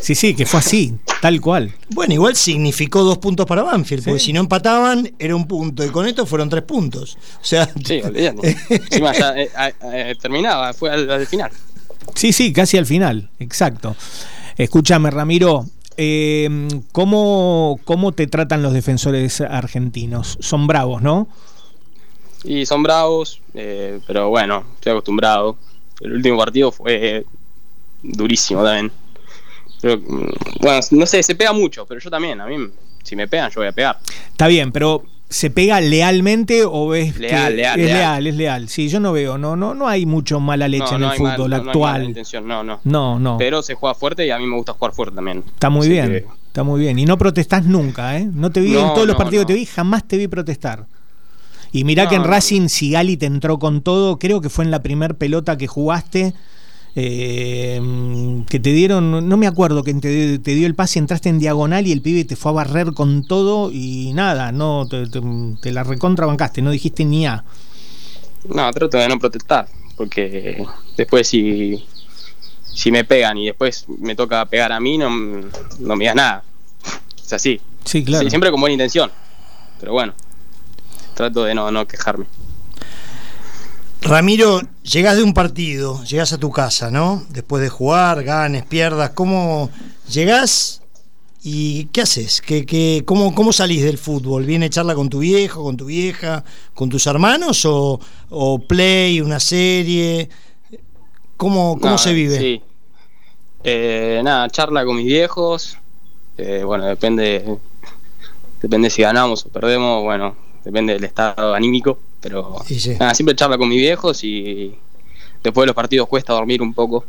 Sí, 0.01 0.13
sí, 0.13 0.35
que 0.35 0.45
fue 0.45 0.59
así, 0.59 0.93
tal 1.21 1.41
cual. 1.41 1.73
Bueno, 1.89 2.13
igual 2.13 2.35
significó 2.35 3.03
dos 3.03 3.17
puntos 3.17 3.45
para 3.47 3.63
Banfield, 3.63 4.03
porque 4.03 4.19
Sí. 4.19 4.25
si 4.27 4.33
no 4.33 4.41
empataban 4.41 5.11
era 5.17 5.35
un 5.35 5.47
punto 5.47 5.83
y 5.83 5.89
con 5.89 6.05
esto 6.05 6.25
fueron 6.27 6.47
tres 6.49 6.63
puntos. 6.63 7.17
O 7.41 7.43
sea, 7.45 7.67
Sí, 7.83 8.01
olvidate. 8.03 8.55
Encima 8.69 9.13
ya 9.13 9.33
eh, 9.35 9.49
eh, 9.93 10.15
terminaba, 10.21 10.73
fue 10.73 10.91
al, 10.91 11.09
al 11.09 11.25
final. 11.25 11.49
Sí, 12.13 12.31
sí, 12.31 12.53
casi 12.53 12.77
al 12.77 12.85
final, 12.85 13.29
exacto. 13.39 13.95
Escúchame, 14.57 15.11
Ramiro, 15.11 15.65
eh, 15.97 16.67
¿cómo, 16.91 17.79
¿cómo 17.83 18.11
te 18.11 18.27
tratan 18.27 18.61
los 18.61 18.73
defensores 18.73 19.41
argentinos? 19.41 20.37
Son 20.39 20.67
bravos, 20.67 21.01
¿no? 21.01 21.27
Y 22.43 22.65
son 22.65 22.83
bravos, 22.83 23.41
eh, 23.53 23.99
pero 24.05 24.29
bueno, 24.29 24.63
estoy 24.75 24.91
acostumbrado. 24.91 25.57
El 26.01 26.13
último 26.13 26.37
partido 26.37 26.71
fue 26.71 27.25
durísimo 28.03 28.63
también. 28.63 28.91
Pero, 29.81 29.97
mm, 29.97 30.29
bueno, 30.61 30.79
no 30.91 31.05
sé, 31.05 31.23
se 31.23 31.35
pega 31.35 31.53
mucho, 31.53 31.85
pero 31.85 31.99
yo 31.99 32.09
también. 32.09 32.39
A 32.39 32.45
mí, 32.45 32.55
si 33.03 33.15
me 33.15 33.27
pegan, 33.27 33.49
yo 33.51 33.61
voy 33.61 33.67
a 33.67 33.71
pegar. 33.71 33.99
Está 34.29 34.47
bien, 34.47 34.71
pero 34.71 35.03
¿se 35.35 35.49
pega 35.49 35.81
lealmente 35.81 36.63
o 36.63 36.87
ves 36.87 37.17
Leal, 37.19 37.49
que 37.51 37.55
leal, 37.57 37.79
es 37.79 37.85
leal. 37.87 37.97
leal, 37.97 38.27
es 38.27 38.35
leal? 38.35 38.69
Sí, 38.69 38.87
yo 38.87 39.01
no 39.01 39.11
veo, 39.11 39.37
no, 39.37 39.57
no, 39.57 39.73
no 39.73 39.85
hay 39.89 40.05
mucho 40.05 40.39
mala 40.39 40.69
leche 40.69 40.85
no, 40.91 40.95
en 40.95 41.01
no 41.01 41.13
el 41.13 41.19
mal- 41.21 41.35
fútbol 41.35 41.53
actual. 41.53 42.15
no, 42.45 42.63
no. 42.63 42.79
no, 42.85 43.19
no. 43.19 43.37
Pero 43.37 43.61
se 43.61 43.73
juega 43.75 43.93
fuerte 43.95 44.25
y 44.25 44.31
a 44.31 44.37
mí 44.39 44.45
me 44.45 44.55
gusta 44.55 44.71
jugar 44.71 44.93
fuerte 44.93 45.15
también. 45.15 45.43
Está 45.45 45.69
muy 45.69 45.81
Así 45.81 45.89
bien, 45.89 46.07
que- 46.09 46.25
está 46.47 46.63
muy 46.63 46.79
bien. 46.79 46.97
Y 46.99 47.03
no 47.05 47.17
protestás 47.17 47.65
nunca, 47.65 48.17
¿eh? 48.17 48.29
No 48.31 48.49
te 48.49 48.61
vi 48.61 48.75
en 48.77 48.81
No, 48.85 48.93
todos 48.93 49.05
los 49.07 49.17
partidos 49.17 49.43
no. 49.43 49.47
que 49.47 49.53
te 49.55 49.59
vi, 49.59 49.65
jamás 49.65 50.07
te 50.07 50.15
vi 50.17 50.27
protestar. 50.29 50.85
Y 51.73 51.83
mirá 51.83 52.05
No, 52.05 52.09
que 52.11 52.15
en. 52.15 52.23
Racing 52.23 52.69
Sigali 52.69 53.17
te 53.17 53.25
entró 53.25 53.59
con 53.59 53.81
todo, 53.81 54.17
creo 54.19 54.39
que 54.39 54.47
fue 54.49 54.63
en 54.63 54.71
la 54.71 54.81
primer 54.81 55.15
pelota 55.17 55.57
que 55.57 55.67
jugaste, 55.67 56.33
eh, 56.95 58.43
que 58.49 58.59
te 58.59 58.71
dieron, 58.71 59.27
no 59.27 59.37
me 59.37 59.47
acuerdo 59.47 59.83
que 59.83 59.93
te, 59.95 60.39
te 60.39 60.55
dio 60.55 60.65
el 60.67 60.75
pase, 60.75 60.99
entraste 60.99 61.29
en 61.29 61.39
diagonal 61.39 61.85
y 61.87 61.91
el 61.91 62.01
pibe 62.01 62.23
te 62.25 62.35
fue 62.35 62.51
a 62.51 62.55
barrer 62.55 62.93
con 62.93 63.27
todo 63.27 63.69
y 63.71 64.13
nada, 64.13 64.51
no 64.51 64.87
te, 64.89 65.07
te- 65.07 65.21
te 65.61 65.71
la 65.71 65.83
recontrabancaste, 65.83 66.61
no 66.61 66.71
dijiste 66.71 67.03
ni 67.05 67.27
a. 67.27 67.43
No, 68.47 68.71
trato 68.71 68.97
de 68.97 69.07
no 69.09 69.19
protestar, 69.19 69.67
porque 69.97 70.63
después 70.95 71.27
si, 71.27 71.83
si 72.63 72.91
me 72.91 73.03
pegan 73.03 73.37
y 73.37 73.47
después 73.47 73.85
me 73.99 74.15
toca 74.15 74.45
pegar 74.45 74.71
a 74.71 74.79
mí, 74.79 74.97
no, 74.97 75.09
no 75.09 75.95
me 75.95 76.03
digas 76.03 76.15
nada. 76.15 76.43
Es 77.23 77.33
así. 77.33 77.59
Sí, 77.83 78.03
claro. 78.03 78.23
Sí, 78.23 78.29
siempre 78.29 78.51
con 78.51 78.59
buena 78.61 78.73
intención. 78.73 79.11
Pero 79.79 79.93
bueno, 79.93 80.13
trato 81.15 81.43
de 81.43 81.55
no, 81.55 81.71
no 81.71 81.87
quejarme. 81.87 82.25
Ramiro, 84.05 84.61
llegás 84.83 85.17
de 85.17 85.23
un 85.23 85.33
partido, 85.33 86.03
llegás 86.03 86.31
a 86.31 86.37
tu 86.37 86.51
casa, 86.51 86.91
¿no? 86.91 87.23
Después 87.29 87.63
de 87.63 87.69
jugar, 87.69 88.23
ganes, 88.23 88.63
pierdas, 88.63 89.09
¿cómo 89.09 89.71
llegás 90.07 90.83
y 91.41 91.85
qué 91.85 92.01
haces? 92.01 92.39
¿Qué, 92.39 92.67
qué, 92.67 93.01
cómo, 93.03 93.33
¿Cómo 93.33 93.51
salís 93.51 93.83
del 93.83 93.97
fútbol? 93.97 94.45
¿Viene 94.45 94.69
charla 94.69 94.93
con 94.93 95.09
tu 95.09 95.19
viejo, 95.19 95.63
con 95.63 95.75
tu 95.75 95.85
vieja, 95.85 96.43
con 96.75 96.87
tus 96.87 97.07
hermanos 97.07 97.65
o, 97.65 97.99
o 98.29 98.59
play, 98.59 99.21
una 99.21 99.39
serie? 99.39 100.29
¿Cómo, 101.35 101.79
cómo 101.79 101.93
No, 101.93 101.97
se 101.97 102.13
vive? 102.13 102.37
Sí. 102.37 102.61
Eh, 103.63 104.21
nada, 104.23 104.47
charla 104.51 104.85
con 104.85 104.97
mis 104.97 105.07
viejos. 105.07 105.79
Eh, 106.37 106.61
bueno, 106.63 106.85
depende 106.85 107.57
depende 108.61 108.91
si 108.91 109.01
ganamos 109.01 109.47
o 109.47 109.49
perdemos. 109.49 110.03
Bueno, 110.03 110.35
depende 110.63 110.93
del 110.93 111.05
estado 111.05 111.55
anímico. 111.55 111.97
Pero 112.25 112.55
sí. 112.65 112.97
nada, 112.99 113.13
siempre 113.13 113.35
charla 113.35 113.55
con 113.55 113.69
mis 113.69 113.77
viejos 113.77 114.23
y 114.23 114.75
después 115.43 115.61
de 115.61 115.67
los 115.67 115.75
partidos 115.75 116.07
cuesta 116.07 116.33
dormir 116.33 116.59
un 116.63 116.73
poco 116.73 117.05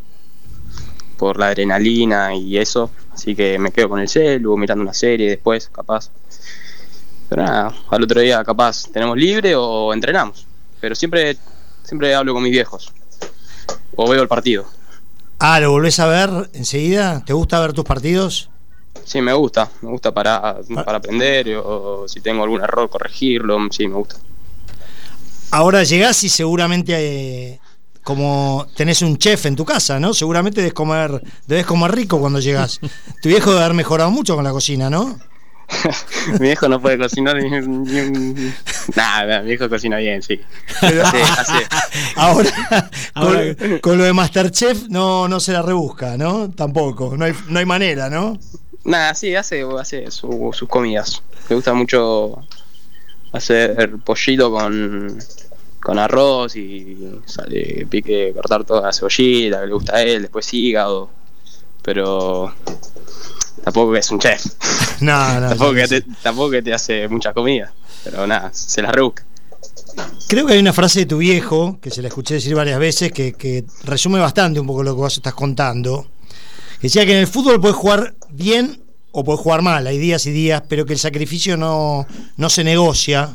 por 1.16 1.38
la 1.38 1.46
adrenalina 1.46 2.34
y 2.34 2.58
eso. 2.58 2.90
Así 3.14 3.34
que 3.34 3.58
me 3.58 3.72
quedo 3.72 3.88
con 3.88 3.98
el 3.98 4.10
celu, 4.10 4.58
mirando 4.58 4.82
una 4.82 4.92
serie 4.92 5.30
después, 5.30 5.70
capaz. 5.70 6.10
Pero 7.30 7.42
nada, 7.42 7.74
al 7.88 8.02
otro 8.02 8.20
día 8.20 8.44
capaz 8.44 8.90
tenemos 8.92 9.16
libre 9.16 9.54
o 9.56 9.94
entrenamos. 9.94 10.46
Pero 10.82 10.94
siempre, 10.94 11.38
siempre 11.82 12.14
hablo 12.14 12.34
con 12.34 12.42
mis 12.42 12.52
viejos. 12.52 12.92
O 13.94 14.06
veo 14.10 14.20
el 14.20 14.28
partido. 14.28 14.66
Ah, 15.38 15.58
¿lo 15.60 15.70
volvés 15.70 15.98
a 15.98 16.06
ver 16.08 16.50
enseguida? 16.52 17.24
¿Te 17.24 17.32
gusta 17.32 17.58
ver 17.58 17.72
tus 17.72 17.86
partidos? 17.86 18.50
Sí, 19.02 19.22
me 19.22 19.32
gusta, 19.32 19.70
me 19.80 19.88
gusta 19.88 20.12
para, 20.12 20.58
para 20.84 20.98
aprender 20.98 21.56
o 21.56 22.06
si 22.06 22.20
tengo 22.20 22.42
algún 22.42 22.60
error 22.60 22.90
corregirlo, 22.90 23.58
sí, 23.70 23.88
me 23.88 23.94
gusta. 23.94 24.16
Ahora 25.50 25.84
llegás 25.84 26.22
y 26.24 26.28
seguramente 26.28 26.94
eh, 26.96 27.60
como 28.02 28.66
tenés 28.76 29.02
un 29.02 29.16
chef 29.18 29.46
en 29.46 29.56
tu 29.56 29.64
casa, 29.64 29.98
¿no? 30.00 30.12
Seguramente 30.14 30.60
debes 30.60 30.74
comer, 30.74 31.22
debes 31.46 31.66
comer 31.66 31.92
rico 31.92 32.18
cuando 32.20 32.40
llegás. 32.40 32.80
Tu 33.22 33.28
viejo 33.28 33.50
debe 33.50 33.64
haber 33.64 33.76
mejorado 33.76 34.10
mucho 34.10 34.34
con 34.34 34.44
la 34.44 34.50
cocina, 34.52 34.90
¿no? 34.90 35.18
mi 36.34 36.38
viejo 36.46 36.68
no 36.68 36.80
puede 36.80 36.96
cocinar 36.96 37.36
ni, 37.42 37.52
un... 37.58 38.54
Nada, 38.94 39.40
mi 39.40 39.48
viejo 39.48 39.68
cocina 39.68 39.96
bien, 39.96 40.22
sí. 40.22 40.40
Ahora, 42.16 42.50
Ahora- 43.14 43.54
con, 43.56 43.78
con 43.80 43.98
lo 43.98 44.04
de 44.04 44.12
Masterchef 44.12 44.84
no, 44.88 45.26
no 45.28 45.40
se 45.40 45.52
la 45.52 45.62
rebusca, 45.62 46.16
¿no? 46.16 46.50
Tampoco, 46.50 47.16
no 47.16 47.24
hay, 47.24 47.32
no 47.48 47.58
hay 47.58 47.64
manera, 47.66 48.08
¿no? 48.08 48.38
Nada, 48.84 49.14
sí, 49.14 49.34
hace, 49.34 49.64
hace 49.80 50.08
su- 50.12 50.50
sus 50.52 50.68
comidas. 50.68 51.20
Me 51.48 51.56
gusta 51.56 51.74
mucho 51.74 52.46
hacer 53.36 53.96
pollito 54.04 54.50
con, 54.50 55.18
con 55.80 55.98
arroz 55.98 56.56
y 56.56 56.96
sale 57.26 57.86
pique, 57.88 58.32
cortar 58.34 58.64
toda 58.64 58.82
la 58.82 58.92
cebollita 58.92 59.60
que 59.60 59.66
le 59.66 59.72
gusta 59.72 59.96
a 59.96 60.02
él, 60.02 60.22
después 60.22 60.52
hígado. 60.52 61.10
Pero 61.82 62.52
tampoco 63.62 63.96
es 63.96 64.10
un 64.10 64.18
chef. 64.18 64.44
No, 65.00 65.40
no. 65.40 65.48
tampoco, 65.50 65.72
no, 65.72 65.80
que 65.80 65.88
te, 65.88 66.02
tampoco 66.22 66.50
que 66.52 66.62
te 66.62 66.72
hace 66.72 67.06
muchas 67.08 67.34
comidas. 67.34 67.70
Pero 68.02 68.26
nada, 68.26 68.50
se 68.52 68.80
las 68.80 68.92
rebusca. 68.92 69.24
Creo 70.26 70.46
que 70.46 70.54
hay 70.54 70.58
una 70.58 70.72
frase 70.72 71.00
de 71.00 71.06
tu 71.06 71.18
viejo, 71.18 71.78
que 71.80 71.90
se 71.90 72.00
la 72.00 72.08
escuché 72.08 72.34
decir 72.34 72.54
varias 72.54 72.78
veces, 72.78 73.12
que, 73.12 73.34
que 73.34 73.64
resume 73.84 74.18
bastante 74.18 74.58
un 74.58 74.66
poco 74.66 74.82
lo 74.82 74.94
que 74.94 75.00
vos 75.02 75.16
estás 75.16 75.34
contando. 75.34 76.06
Que 76.80 76.88
decía 76.88 77.04
que 77.04 77.12
en 77.12 77.18
el 77.18 77.26
fútbol 77.26 77.60
puedes 77.60 77.76
jugar 77.76 78.14
bien 78.30 78.80
o 79.18 79.24
puedes 79.24 79.40
jugar 79.40 79.62
mal, 79.62 79.86
hay 79.86 79.96
días 79.96 80.26
y 80.26 80.30
días, 80.30 80.62
pero 80.68 80.84
que 80.84 80.92
el 80.92 80.98
sacrificio 80.98 81.56
no, 81.56 82.06
no 82.36 82.50
se 82.50 82.62
negocia. 82.62 83.34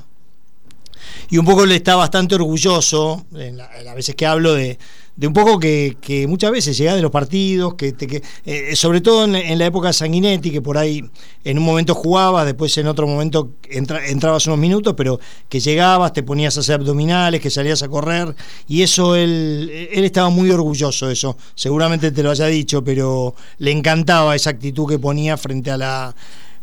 Y 1.32 1.40
un 1.40 1.46
poco 1.46 1.66
le 1.66 1.76
está 1.76 1.96
bastante 1.96 2.36
orgulloso, 2.36 3.26
en, 3.34 3.58
la- 3.58 3.66
veces 3.96 4.14
que 4.14 4.28
hablo, 4.28 4.54
de, 4.54 4.78
de 5.22 5.28
un 5.28 5.34
poco 5.34 5.60
que, 5.60 6.26
muchas 6.28 6.50
veces 6.50 6.76
llegás 6.76 6.96
de 6.96 7.04
los 7.04 7.12
partidos, 7.12 7.76
que, 7.76 7.92
te- 7.92 8.08
que 8.08 8.24
eh, 8.44 8.76
sobre 8.76 9.02
todo 9.02 9.26
en, 9.26 9.60
la 9.60 9.66
época 9.68 9.94
Sanguinetti, 9.94 10.50
que 10.50 10.64
por 10.64 10.80
ahí 10.80 11.08
en 11.44 11.60
un 11.60 11.64
momento 11.64 11.94
jugabas, 11.94 12.48
después 12.48 12.76
en 12.80 12.88
otro 12.88 13.06
momento 13.06 13.52
entra- 13.70 14.04
entrabas 14.08 14.48
unos 14.48 14.58
minutos, 14.58 14.96
pero 14.98 15.20
que 15.48 15.60
llegabas, 15.60 16.14
te 16.14 16.24
ponías 16.24 16.58
a 16.58 16.62
hacer 16.62 16.74
abdominales, 16.80 17.40
que 17.40 17.52
salías 17.52 17.84
a 17.84 17.88
correr, 17.88 18.36
y 18.68 18.82
eso 18.82 19.16
él, 19.16 19.70
él 19.92 20.04
estaba 20.06 20.32
muy 20.32 20.50
orgulloso 20.50 21.06
de 21.06 21.14
eso, 21.14 21.38
seguramente 21.54 22.10
te 22.12 22.24
lo 22.24 22.32
haya 22.32 22.48
dicho, 22.48 22.84
pero 22.84 23.36
le 23.60 23.70
encantaba 23.70 24.36
esa 24.36 24.50
actitud 24.50 24.90
que 24.90 24.98
ponía 24.98 25.38
frente 25.38 25.70
a 25.70 25.78
la 25.78 26.16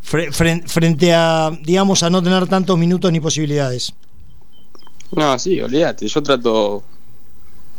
fre- 0.03 0.33
fren- 0.33 0.67
frente 0.67 1.13
a 1.13 1.49
digamos 1.63 2.03
a 2.03 2.09
no 2.09 2.21
tener 2.21 2.45
tantos 2.47 2.77
minutos 2.77 3.09
ni 3.09 3.21
posibilidades. 3.21 3.93
No, 5.13 5.39
sí, 5.39 5.61
olvídate. 5.61 6.07
Yo 6.09 6.21
trato 6.21 6.83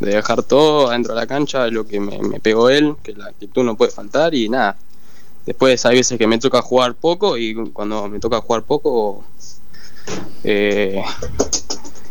de 0.01 0.15
dejar 0.15 0.41
todo 0.41 0.89
adentro 0.89 1.13
de 1.13 1.21
la 1.21 1.27
cancha, 1.27 1.67
lo 1.67 1.85
que 1.85 1.99
me, 1.99 2.39
pegó 2.39 2.69
él, 2.69 2.95
que 3.03 3.13
la 3.13 3.27
actitud 3.27 3.63
no 3.63 3.77
puede 3.77 3.91
faltar 3.91 4.33
y 4.33 4.49
nada. 4.49 4.75
Después 5.45 5.85
hay 5.85 5.97
veces 5.97 6.17
que 6.17 6.27
me 6.27 6.39
toca 6.39 6.61
jugar 6.61 6.95
poco 6.95 7.37
y 7.37 7.53
cuando 7.71 8.07
me 8.09 8.19
toca 8.19 8.41
jugar 8.41 8.63
poco, 8.63 9.23
eh, 10.43 11.03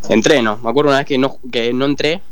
entreno. 0.09 0.59
Me 0.62 0.70
acuerdo 0.70 0.90
una 0.90 0.99
vez 0.99 1.06
que 1.06 1.18
no, 1.18 1.38
que 1.50 1.73
no 1.73 1.85
entré 1.85 2.23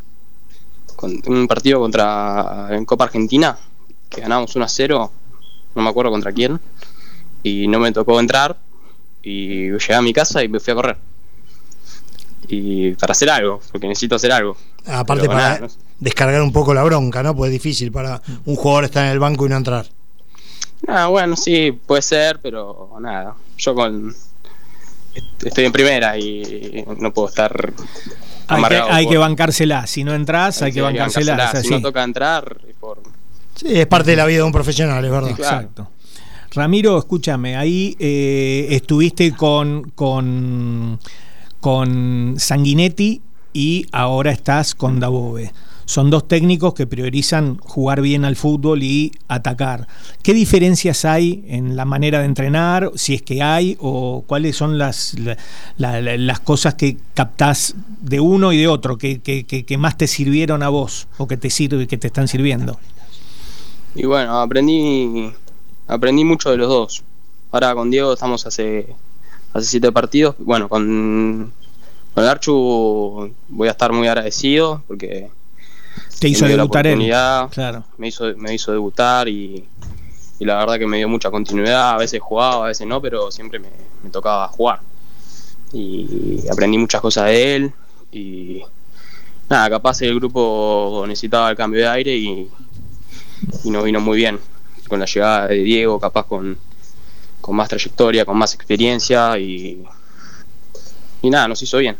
con 0.94 1.20
un 1.26 1.48
partido 1.48 1.80
contra 1.80 2.68
en 2.70 2.84
Copa 2.84 3.04
Argentina, 3.04 3.58
que 4.08 4.20
ganamos 4.20 4.54
1 4.54 4.64
a 4.64 4.68
0, 4.68 5.10
no 5.74 5.82
me 5.82 5.88
acuerdo 5.88 6.12
contra 6.12 6.32
quién, 6.32 6.60
y 7.42 7.66
no 7.66 7.80
me 7.80 7.90
tocó 7.92 8.20
entrar 8.20 8.56
y 9.22 9.70
llegué 9.70 9.94
a 9.94 10.02
mi 10.02 10.12
casa 10.12 10.42
y 10.42 10.48
me 10.48 10.60
fui 10.60 10.72
a 10.72 10.76
correr 10.76 10.98
y 12.48 12.92
para 12.92 13.12
hacer 13.12 13.30
algo, 13.30 13.60
porque 13.70 13.86
necesito 13.88 14.16
hacer 14.16 14.32
algo. 14.32 14.56
Aparte 14.86 15.22
Pero 15.22 15.32
para 15.32 15.48
nada, 15.48 15.60
no 15.60 15.68
descargar 16.00 16.40
un 16.42 16.52
poco 16.52 16.72
la 16.74 16.82
bronca, 16.84 17.22
¿no? 17.22 17.34
Pues 17.36 17.48
es 17.48 17.52
difícil 17.52 17.92
para 17.92 18.22
un 18.46 18.56
jugador 18.56 18.84
estar 18.84 19.04
en 19.04 19.12
el 19.12 19.18
banco 19.18 19.46
y 19.46 19.48
no 19.50 19.56
entrar. 19.56 19.86
Ah, 20.86 21.08
bueno, 21.08 21.36
sí, 21.36 21.72
puede 21.86 22.02
ser, 22.02 22.38
pero 22.40 22.90
nada. 23.00 23.34
Yo 23.58 23.74
con 23.74 24.14
est- 25.14 25.44
estoy 25.44 25.64
en 25.64 25.72
primera 25.72 26.16
y 26.18 26.84
no 26.98 27.12
puedo 27.12 27.28
estar 27.28 27.72
Hay 28.46 28.62
que, 28.64 28.74
hay 28.76 29.04
por- 29.04 29.12
que 29.12 29.18
bancársela, 29.18 29.86
si 29.86 30.04
no 30.04 30.14
entras 30.14 30.62
hay 30.62 30.72
que 30.72 30.80
bancársela. 30.80 31.44
es 31.46 31.50
Si 31.50 31.56
así. 31.58 31.70
no 31.70 31.82
toca 31.82 32.02
entrar, 32.04 32.58
es 32.68 32.74
por, 32.78 33.00
Sí, 33.56 33.66
es 33.68 33.86
parte 33.88 34.12
de 34.12 34.16
la 34.16 34.24
vida 34.26 34.38
de 34.38 34.42
un 34.44 34.52
profesional, 34.52 35.04
es 35.04 35.10
verdad. 35.10 35.30
Exacto. 35.30 35.90
Ramiro, 36.52 36.96
escúchame, 36.96 37.56
ahí 37.56 37.96
eh, 37.98 38.68
estuviste 38.70 39.32
con, 39.34 39.90
con, 39.96 40.98
con 41.60 42.34
Sanguinetti 42.38 43.20
y 43.52 43.86
ahora 43.92 44.30
estás 44.30 44.74
con 44.74 45.00
Dabove. 45.00 45.52
Son 45.84 46.10
dos 46.10 46.28
técnicos 46.28 46.74
que 46.74 46.86
priorizan 46.86 47.56
jugar 47.58 48.02
bien 48.02 48.26
al 48.26 48.36
fútbol 48.36 48.82
y 48.82 49.10
atacar. 49.26 49.88
¿Qué 50.22 50.34
diferencias 50.34 51.06
hay 51.06 51.44
en 51.48 51.76
la 51.76 51.86
manera 51.86 52.18
de 52.18 52.26
entrenar, 52.26 52.90
si 52.94 53.14
es 53.14 53.22
que 53.22 53.42
hay, 53.42 53.74
o 53.80 54.22
cuáles 54.26 54.54
son 54.54 54.76
las, 54.76 55.14
la- 55.18 55.36
la- 55.78 56.16
las 56.18 56.40
cosas 56.40 56.74
que 56.74 56.98
captás 57.14 57.74
de 58.02 58.20
uno 58.20 58.52
y 58.52 58.58
de 58.58 58.68
otro, 58.68 58.98
que, 58.98 59.20
que- 59.20 59.44
que- 59.44 59.64
que 59.64 59.78
más 59.78 59.96
te 59.96 60.06
sirvieron 60.08 60.62
a 60.62 60.68
vos 60.68 61.08
o 61.16 61.26
que 61.26 61.38
te, 61.38 61.48
sirve, 61.48 61.86
que 61.86 61.96
te 61.96 62.08
están 62.08 62.28
sirviendo? 62.28 62.78
Y 63.94 64.04
bueno, 64.04 64.38
aprendí 64.40 65.32
aprendí 65.86 66.22
mucho 66.22 66.50
de 66.50 66.58
los 66.58 66.68
dos. 66.68 67.02
Ahora 67.50 67.74
con 67.74 67.90
Diego 67.90 68.12
estamos 68.12 68.46
hace 68.46 68.94
hace 69.52 69.66
siete 69.66 69.92
partidos. 69.92 70.34
Bueno, 70.38 70.68
con, 70.68 71.52
con 72.14 72.24
el 72.24 72.30
Archu 72.30 73.32
voy 73.48 73.68
a 73.68 73.72
estar 73.72 73.92
muy 73.92 74.08
agradecido 74.08 74.82
porque 74.86 75.30
Te 76.18 76.28
hizo 76.28 76.46
debutar 76.46 76.86
él. 76.86 76.98
Claro. 77.50 77.84
me 77.96 78.08
hizo 78.08 78.34
me 78.36 78.54
hizo 78.54 78.72
debutar 78.72 79.28
y, 79.28 79.64
y 80.38 80.44
la 80.44 80.56
verdad 80.56 80.78
que 80.78 80.86
me 80.86 80.98
dio 80.98 81.08
mucha 81.08 81.30
continuidad. 81.30 81.90
A 81.90 81.96
veces 81.98 82.20
jugaba, 82.20 82.64
a 82.64 82.68
veces 82.68 82.86
no, 82.86 83.00
pero 83.00 83.30
siempre 83.30 83.58
me, 83.58 83.70
me 84.02 84.10
tocaba 84.10 84.48
jugar. 84.48 84.80
Y 85.72 86.40
aprendí 86.50 86.78
muchas 86.78 87.00
cosas 87.00 87.26
de 87.26 87.56
él 87.56 87.72
y 88.10 88.62
nada, 89.50 89.68
capaz 89.70 90.00
el 90.02 90.14
grupo 90.14 91.04
necesitaba 91.06 91.50
el 91.50 91.56
cambio 91.56 91.80
de 91.80 91.88
aire 91.88 92.16
y, 92.16 92.48
y 93.64 93.70
nos 93.70 93.84
vino 93.84 94.00
muy 94.00 94.16
bien. 94.16 94.38
Con 94.88 95.00
la 95.00 95.06
llegada 95.06 95.48
de 95.48 95.56
Diego, 95.56 96.00
capaz 96.00 96.24
con, 96.24 96.56
con 97.48 97.56
más 97.56 97.70
trayectoria, 97.70 98.26
con 98.26 98.36
más 98.36 98.52
experiencia 98.52 99.38
y, 99.38 99.82
y 101.22 101.30
nada, 101.30 101.48
nos 101.48 101.62
hizo 101.62 101.78
bien. 101.78 101.96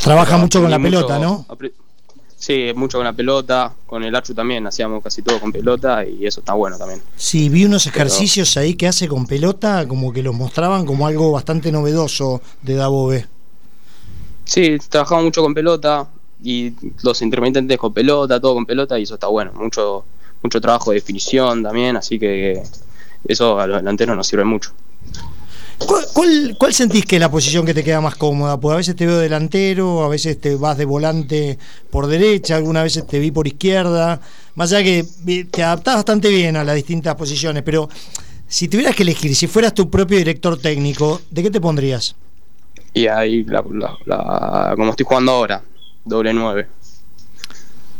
Trabaja 0.00 0.36
mucho 0.36 0.60
con 0.60 0.70
la 0.70 0.78
pelota, 0.78 1.18
¿no? 1.18 1.44
Sí, 2.36 2.70
mucho 2.76 2.98
con 2.98 3.04
la 3.04 3.12
pelota, 3.12 3.72
con 3.84 4.04
el 4.04 4.14
Archu 4.14 4.32
también, 4.32 4.64
hacíamos 4.68 5.02
casi 5.02 5.22
todo 5.22 5.40
con 5.40 5.50
pelota 5.50 6.06
y 6.06 6.24
eso 6.24 6.38
está 6.38 6.52
bueno 6.52 6.78
también. 6.78 7.02
Sí, 7.16 7.48
vi 7.48 7.64
unos 7.64 7.84
ejercicios 7.88 8.56
ahí 8.56 8.74
que 8.74 8.86
hace 8.86 9.08
con 9.08 9.26
pelota, 9.26 9.88
como 9.88 10.12
que 10.12 10.22
los 10.22 10.36
mostraban 10.36 10.86
como 10.86 11.08
algo 11.08 11.32
bastante 11.32 11.72
novedoso 11.72 12.42
de 12.62 12.74
Dabove. 12.76 13.26
Sí, 14.44 14.78
trabajamos 14.88 15.24
mucho 15.24 15.42
con 15.42 15.52
pelota 15.52 16.06
y 16.44 16.74
los 17.02 17.22
intermitentes 17.22 17.76
con 17.76 17.92
pelota, 17.92 18.40
todo 18.40 18.54
con 18.54 18.66
pelota 18.66 18.96
y 19.00 19.02
eso 19.02 19.14
está 19.14 19.26
bueno. 19.26 19.52
Mucho, 19.54 20.04
mucho 20.44 20.60
trabajo 20.60 20.90
de 20.90 20.96
definición 20.96 21.62
también, 21.62 21.96
así 21.96 22.18
que 22.18 22.62
eso 23.26 23.58
a 23.58 23.66
los 23.66 23.78
delanteros 23.78 24.14
nos 24.16 24.26
sirve 24.26 24.44
mucho. 24.44 24.72
¿Cuál, 25.78 26.04
cuál, 26.12 26.56
cuál 26.58 26.72
sentís 26.74 27.04
que 27.04 27.16
es 27.16 27.20
la 27.20 27.30
posición 27.30 27.66
que 27.66 27.74
te 27.74 27.82
queda 27.82 28.00
más 28.00 28.14
cómoda? 28.14 28.60
Porque 28.60 28.74
a 28.74 28.76
veces 28.76 28.94
te 28.94 29.06
veo 29.06 29.18
delantero, 29.18 30.04
a 30.04 30.08
veces 30.08 30.40
te 30.40 30.54
vas 30.54 30.76
de 30.78 30.84
volante 30.84 31.58
por 31.90 32.06
derecha, 32.06 32.56
algunas 32.56 32.84
veces 32.84 33.06
te 33.06 33.18
vi 33.18 33.30
por 33.30 33.46
izquierda. 33.48 34.20
Más 34.54 34.72
allá 34.72 34.84
que 34.84 35.04
vi- 35.22 35.44
te 35.44 35.62
adaptás 35.64 35.96
bastante 35.96 36.28
bien 36.28 36.56
a 36.56 36.62
las 36.64 36.76
distintas 36.76 37.16
posiciones, 37.16 37.62
pero 37.64 37.88
si 38.46 38.68
tuvieras 38.68 38.94
que 38.94 39.02
elegir, 39.02 39.34
si 39.34 39.46
fueras 39.46 39.74
tu 39.74 39.90
propio 39.90 40.18
director 40.18 40.60
técnico, 40.60 41.20
¿de 41.30 41.42
qué 41.42 41.50
te 41.50 41.60
pondrías? 41.60 42.14
Y 42.92 43.08
ahí, 43.08 43.42
la, 43.44 43.64
la- 43.72 43.96
la- 44.04 44.72
como 44.76 44.90
estoy 44.90 45.06
jugando 45.06 45.32
ahora, 45.32 45.62
doble 46.04 46.32
nueve. 46.32 46.68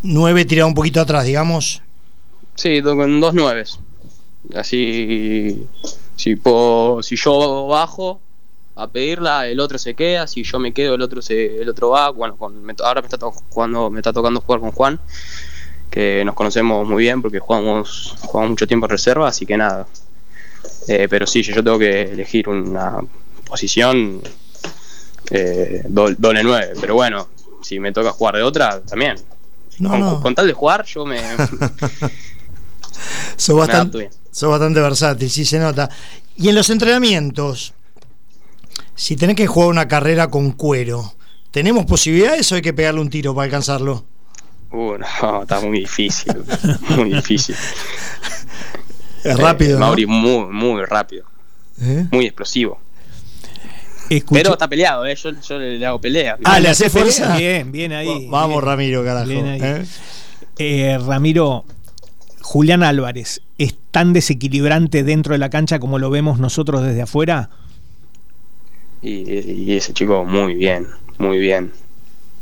Nueve 0.03 0.45
tirado 0.45 0.69
un 0.69 0.75
poquito 0.75 1.01
atrás, 1.01 1.25
digamos. 1.25 1.83
Sí, 2.55 2.83
con 2.83 3.21
dos 3.21 3.35
nueves. 3.35 3.79
Así, 4.55 5.67
si, 6.17 6.37
puedo- 6.37 7.03
si 7.03 7.17
yo 7.17 7.67
bajo 7.67 8.21
a 8.77 8.87
pedirla, 8.89 9.47
el 9.47 9.61
otro 9.61 9.79
se 9.79 9.95
queda. 9.95 10.27
Si 10.27 10.43
yo 10.45 10.59
me 10.59 10.73
quedo, 10.73 10.95
el 10.95 11.03
otro 11.03 11.23
se, 11.23 11.63
el 11.63 11.69
otro 11.69 11.91
va. 11.91 12.11
Bueno, 12.11 12.37
con, 12.37 12.63
me 12.63 12.75
to- 12.75 12.85
ahora 12.85 13.01
me 13.01 13.07
está, 13.07 13.19
to- 13.19 13.31
jugando, 13.51 13.91
me 13.91 14.01
está 14.01 14.13
tocando 14.13 14.41
jugar 14.41 14.61
con 14.61 14.73
Juan, 14.73 15.01
que 15.91 16.23
nos 16.25 16.35
conocemos 16.35 16.87
muy 16.87 17.03
bien 17.05 17.23
porque 17.23 17.39
jugamos, 17.39 18.15
jugamos 18.21 18.51
mucho 18.51 18.67
tiempo 18.67 18.87
en 18.87 18.91
reserva, 18.91 19.29
así 19.29 19.47
que 19.47 19.57
nada. 19.57 19.87
Eh, 20.89 21.07
pero 21.09 21.27
sí, 21.27 21.43
yo 21.43 21.63
tengo 21.65 21.79
que 21.79 22.03
elegir 22.03 22.49
una 22.49 22.99
posición 23.47 24.21
eh, 25.31 25.83
do- 25.89 26.15
doble 26.15 26.43
nueve. 26.45 26.75
Pero 26.81 26.95
bueno, 26.95 27.29
si 27.63 27.79
me 27.81 27.93
toca 27.93 28.11
jugar 28.13 28.37
de 28.37 28.43
otra, 28.43 28.81
también. 28.83 29.17
No, 29.79 29.91
con, 29.91 30.01
no. 30.01 30.21
con 30.21 30.35
tal 30.35 30.47
de 30.47 30.53
jugar, 30.53 30.85
yo 30.85 31.05
me, 31.05 31.19
Sos 33.37 33.57
bastante, 33.57 34.11
sos 34.31 34.51
bastante 34.51 34.81
versátil, 34.81 35.31
sí 35.31 35.45
se 35.45 35.59
nota. 35.59 35.89
Y 36.37 36.49
en 36.49 36.55
los 36.55 36.71
entrenamientos, 36.71 37.75
si 38.95 39.17
tenés 39.17 39.37
que 39.37 39.47
jugar 39.47 39.69
una 39.71 39.89
carrera 39.89 40.29
con 40.29 40.53
cuero, 40.53 41.15
¿tenemos 41.51 41.87
posibilidades 41.87 42.51
o 42.53 42.55
hay 42.57 42.63
que 42.63 42.73
pegarle 42.73 43.01
un 43.01 43.11
tiro 43.11 43.35
para 43.35 43.45
alcanzarlo? 43.45 44.05
Uh, 44.71 44.97
no, 45.23 45.43
está 45.43 45.61
muy 45.61 45.81
difícil. 45.81 46.33
muy 46.97 47.13
difícil. 47.15 47.55
Es 49.23 49.39
rápido, 49.39 49.77
Eh, 49.77 49.81
¿no? 49.81 49.87
Mauri 49.87 50.07
muy, 50.07 50.47
muy 50.53 50.85
rápido. 50.85 51.25
¿Eh? 51.81 52.07
Muy 52.11 52.27
explosivo. 52.27 52.81
Escuché- 54.11 54.43
Pero 54.43 54.53
está 54.53 54.69
peleado, 54.69 55.07
¿eh? 55.07 55.15
yo, 55.17 55.31
yo 55.31 55.59
le, 55.59 55.79
le 55.79 55.87
hago 55.87 56.01
pelea. 56.01 56.37
Ah, 56.45 56.61
¿le 56.61 56.69
hace 56.69 56.91
fuerza? 56.91 57.37
Bien, 57.37 57.73
bien 57.73 57.93
ahí. 57.93 58.27
Vamos, 58.29 58.57
bien. 58.57 58.65
Ramiro, 58.65 59.05
carajo. 59.05 59.27
Bien 59.29 59.47
ahí. 59.47 59.61
¿eh? 59.63 59.87
Eh, 60.59 60.99
Ramiro, 61.05 61.65
Julián 62.47 62.83
Álvarez, 62.83 63.41
¿es 63.57 63.75
tan 63.91 64.13
desequilibrante 64.13 65.03
dentro 65.03 65.33
de 65.33 65.39
la 65.39 65.49
cancha 65.49 65.79
como 65.79 65.99
lo 65.99 66.11
vemos 66.11 66.39
nosotros 66.39 66.83
desde 66.83 67.01
afuera? 67.01 67.49
Y, 69.01 69.33
y 69.33 69.73
ese 69.77 69.95
chico 69.95 70.27
muy 70.27 70.55
bien, 70.55 70.87
muy 71.17 71.39
bien. 71.39 71.73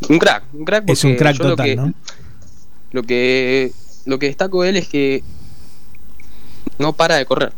Un 0.09 0.19
crack, 0.19 0.43
un 0.55 0.65
crack 0.65 0.91
Es 0.91 1.05
un 1.05 1.15
crack 1.15 1.37
yo 1.37 1.45
lo 1.45 1.51
total, 1.51 1.67
que- 1.67 1.77
¿no? 1.77 1.95
Lo 2.91 3.05
que, 3.05 3.73
lo 4.05 4.19
que 4.19 4.27
destaco 4.27 4.63
de 4.63 4.71
él 4.71 4.77
es 4.77 4.89
que 4.89 5.23
no 6.79 6.93
para 6.95 7.15
de 7.17 7.25
correr. 7.25 7.53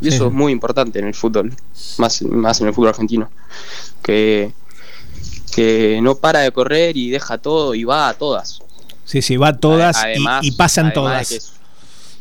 Y 0.00 0.08
Sí. 0.10 0.14
eso 0.16 0.28
es 0.28 0.32
muy 0.32 0.52
importante 0.52 1.00
en 1.00 1.06
el 1.08 1.14
fútbol, 1.14 1.52
más, 1.98 2.22
más 2.22 2.60
en 2.60 2.68
el 2.68 2.74
fútbol 2.74 2.90
argentino. 2.90 3.28
Que, 4.04 4.52
que 5.52 5.98
no 6.00 6.14
para 6.14 6.40
de 6.40 6.52
correr 6.52 6.96
y 6.96 7.10
deja 7.10 7.38
todo 7.38 7.74
y 7.74 7.82
va 7.82 8.08
a 8.08 8.14
todas. 8.14 8.60
Sí, 9.06 9.22
sí, 9.22 9.36
va 9.38 9.54
todas 9.54 9.96
y- 9.96 10.00
Además- 10.04 10.44
y, 10.44 10.50
pasan 10.52 10.86
además 10.86 10.94
de 10.94 10.94
todas. 11.00 11.28
que 11.28 11.36
es- 11.36 11.52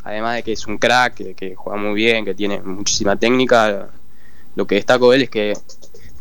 además 0.06 0.36
de 0.36 0.44
que 0.44 0.52
es 0.54 0.66
un 0.68 0.78
crack, 0.78 1.16
que, 1.16 1.34
que 1.34 1.56
juega 1.56 1.78
muy 1.78 1.94
bien, 1.96 2.24
que 2.24 2.34
tiene 2.34 2.62
muchísima 2.62 3.16
técnica, 3.18 3.88
lo 4.56 4.66
que 4.66 4.76
destaco 4.76 5.10
de 5.12 5.18
él 5.18 5.24
es 5.24 5.30
que 5.30 5.54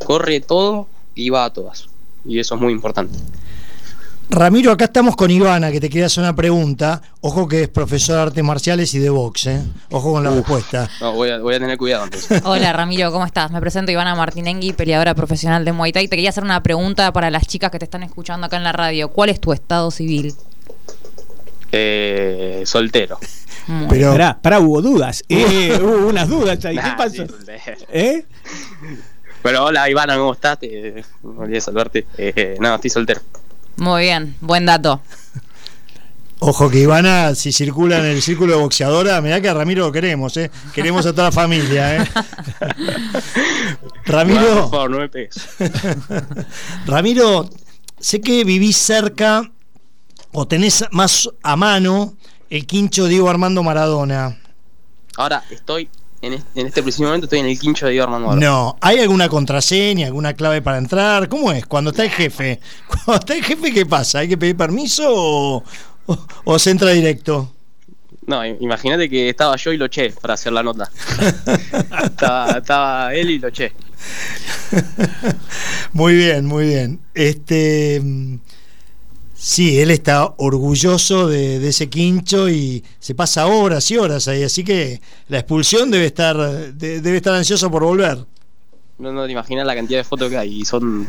corre 0.04 0.40
todo 0.40 0.88
y 1.14 1.28
va 1.30 1.44
a 1.44 1.50
todas. 1.52 1.86
Y 2.24 2.38
eso 2.40 2.54
es 2.56 2.60
muy 2.60 2.72
importante. 2.72 3.16
Ramiro, 4.30 4.72
acá 4.72 4.86
estamos 4.86 5.16
con 5.16 5.30
Ivana, 5.30 5.70
que 5.70 5.80
te 5.80 5.90
quería 5.90 6.06
hacer 6.06 6.22
una 6.24 6.34
pregunta. 6.34 7.02
Ojo 7.20 7.46
que 7.46 7.64
es 7.64 7.68
profesor 7.68 8.16
de 8.16 8.22
artes 8.22 8.42
marciales 8.42 8.94
y 8.94 8.98
de 8.98 9.10
box, 9.10 9.46
¿eh? 9.46 9.62
Ojo 9.90 10.12
con 10.12 10.24
la 10.24 10.30
respuesta. 10.30 10.88
No, 11.02 11.12
voy, 11.12 11.28
a, 11.28 11.38
voy 11.38 11.54
a 11.54 11.58
tener 11.60 11.76
cuidado 11.76 12.04
entonces. 12.04 12.40
Hola 12.44 12.72
Ramiro, 12.72 13.12
¿cómo 13.12 13.26
estás? 13.26 13.50
Me 13.50 13.60
presento 13.60 13.92
Ivana 13.92 14.14
Martinengui, 14.14 14.72
peleadora 14.72 15.14
profesional 15.14 15.62
de 15.66 15.72
Muay 15.72 15.92
Thai. 15.92 16.08
Te 16.08 16.16
quería 16.16 16.30
hacer 16.30 16.42
una 16.42 16.62
pregunta 16.62 17.12
para 17.12 17.30
las 17.30 17.46
chicas 17.46 17.70
que 17.70 17.78
te 17.78 17.84
están 17.84 18.02
escuchando 18.02 18.46
acá 18.46 18.56
en 18.56 18.64
la 18.64 18.72
radio. 18.72 19.10
¿Cuál 19.10 19.28
es 19.28 19.40
tu 19.40 19.52
estado 19.52 19.90
civil? 19.90 20.34
Eh, 21.76 22.62
soltero. 22.66 23.18
Pero, 23.88 24.12
Pará, 24.12 24.38
pará, 24.40 24.60
hubo 24.60 24.80
dudas. 24.80 25.24
Eh, 25.28 25.76
hubo 25.82 26.06
unas 26.08 26.28
dudas 26.28 26.64
ahí. 26.64 26.76
¿Qué 26.76 26.82
Nah, 26.82 26.96
pasó? 26.96 27.10
sí, 27.10 27.26
soltero. 27.28 27.76
¿Eh? 27.92 28.24
Pero 29.42 29.64
hola 29.64 29.90
Ivana, 29.90 30.16
¿cómo 30.16 30.32
estás? 30.32 30.58
Te, 30.60 31.04
me 31.22 31.38
olvidé 31.44 31.60
saludarte. 31.60 32.06
Eh, 32.16 32.56
no, 32.60 32.74
estoy 32.74 32.90
soltero. 32.90 33.20
Muy 33.76 34.02
bien, 34.02 34.36
buen 34.40 34.64
dato. 34.66 35.00
ojo 36.38 36.70
que 36.70 36.78
Ivana, 36.80 37.34
si 37.34 37.50
circula 37.52 37.98
en 37.98 38.04
el 38.06 38.22
círculo 38.22 38.54
de 38.54 38.60
boxeadora, 38.62 39.20
mirá 39.20 39.40
que 39.40 39.48
a 39.48 39.54
Ramiro 39.54 39.86
lo 39.86 39.92
queremos, 39.92 40.36
¿eh? 40.36 40.50
Queremos 40.72 41.04
a 41.06 41.10
toda 41.12 41.24
la 41.24 41.32
familia, 41.32 41.96
¿eh? 41.96 42.06
Ramiro, 44.06 44.62
por 44.62 44.70
favor, 44.70 44.90
no 44.90 44.98
me 44.98 45.08
pegues. 45.08 45.34
Ramiro, 46.86 47.48
sé 47.98 48.20
que 48.20 48.44
vivís 48.44 48.76
cerca 48.76 49.50
o 50.34 50.46
tenés 50.46 50.84
más 50.90 51.28
a 51.42 51.56
mano 51.56 52.14
el 52.50 52.66
quincho 52.66 53.06
Diego 53.06 53.28
Armando 53.30 53.62
Maradona. 53.62 54.38
Ahora 55.16 55.42
estoy, 55.50 55.88
en 56.22 56.34
este, 56.34 56.60
en 56.60 56.66
este 56.66 56.82
preciso 56.82 57.04
momento, 57.04 57.26
estoy 57.26 57.38
en 57.38 57.46
el 57.46 57.58
quincho 57.58 57.86
de 57.86 57.92
Diego 57.92 58.04
Armando 58.04 58.28
Maradona. 58.28 58.46
No, 58.46 58.76
¿hay 58.80 58.98
alguna 58.98 59.28
contraseña, 59.28 60.06
alguna 60.06 60.34
clave 60.34 60.60
para 60.60 60.78
entrar? 60.78 61.28
¿Cómo 61.28 61.52
es? 61.52 61.64
Cuando 61.66 61.90
está 61.90 62.04
el 62.04 62.10
jefe. 62.10 62.60
Cuando 62.88 63.14
está 63.14 63.34
el 63.34 63.44
jefe, 63.44 63.72
¿qué 63.72 63.86
pasa? 63.86 64.18
¿Hay 64.20 64.28
que 64.28 64.36
pedir 64.36 64.56
permiso 64.56 65.04
o, 65.08 65.64
o- 66.06 66.26
o 66.44 66.58
se 66.58 66.70
entra 66.70 66.90
directo? 66.90 67.50
No, 68.26 68.44
imagínate 68.44 69.08
que 69.10 69.28
estaba 69.28 69.54
yo 69.56 69.70
y 69.72 69.76
lo 69.76 69.84
eché 69.84 70.10
para 70.10 70.32
hacer 70.34 70.52
la 70.52 70.62
nota. 70.62 70.90
estaba, 72.04 72.52
estaba 72.58 73.14
él 73.14 73.30
y 73.30 73.38
lo 73.38 73.48
eché. 73.48 73.72
Muy 75.92 76.14
bien, 76.14 76.44
muy 76.46 76.66
bien. 76.66 77.00
Este, 77.14 78.02
Sí, 79.46 79.78
él 79.78 79.90
está 79.90 80.32
orgulloso 80.38 81.28
de, 81.28 81.58
de 81.58 81.68
ese 81.68 81.90
quincho 81.90 82.48
y 82.48 82.82
se 82.98 83.14
pasa 83.14 83.46
horas 83.46 83.90
y 83.90 83.98
horas 83.98 84.26
ahí, 84.26 84.42
así 84.42 84.64
que 84.64 85.02
la 85.28 85.38
expulsión 85.40 85.90
debe 85.90 86.06
estar, 86.06 86.34
de- 86.72 87.02
debe 87.02 87.18
estar 87.18 87.34
ansioso 87.34 87.70
por 87.70 87.82
volver. 87.84 88.24
No, 88.96 89.12
no 89.12 89.26
te 89.26 89.32
imaginas 89.32 89.66
la 89.66 89.74
cantidad 89.74 89.98
de 89.98 90.04
fotos 90.04 90.30
que 90.30 90.38
hay. 90.38 90.60
Y 90.60 90.64
son 90.64 91.06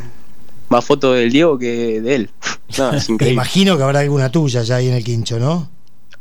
más 0.68 0.84
fotos 0.84 1.16
del 1.16 1.32
Diego 1.32 1.58
que 1.58 2.02
de 2.02 2.16
él. 2.16 2.30
No, 2.78 2.92
es 2.94 3.08
Me 3.08 3.14
increíble. 3.14 3.34
imagino 3.36 3.78
que 3.78 3.84
habrá 3.84 4.00
alguna 4.02 4.30
tuya 4.30 4.64
ya 4.64 4.76
ahí 4.78 4.90
en 4.90 4.96
el 4.96 5.04
quincho, 5.04 5.40
¿no? 5.40 5.70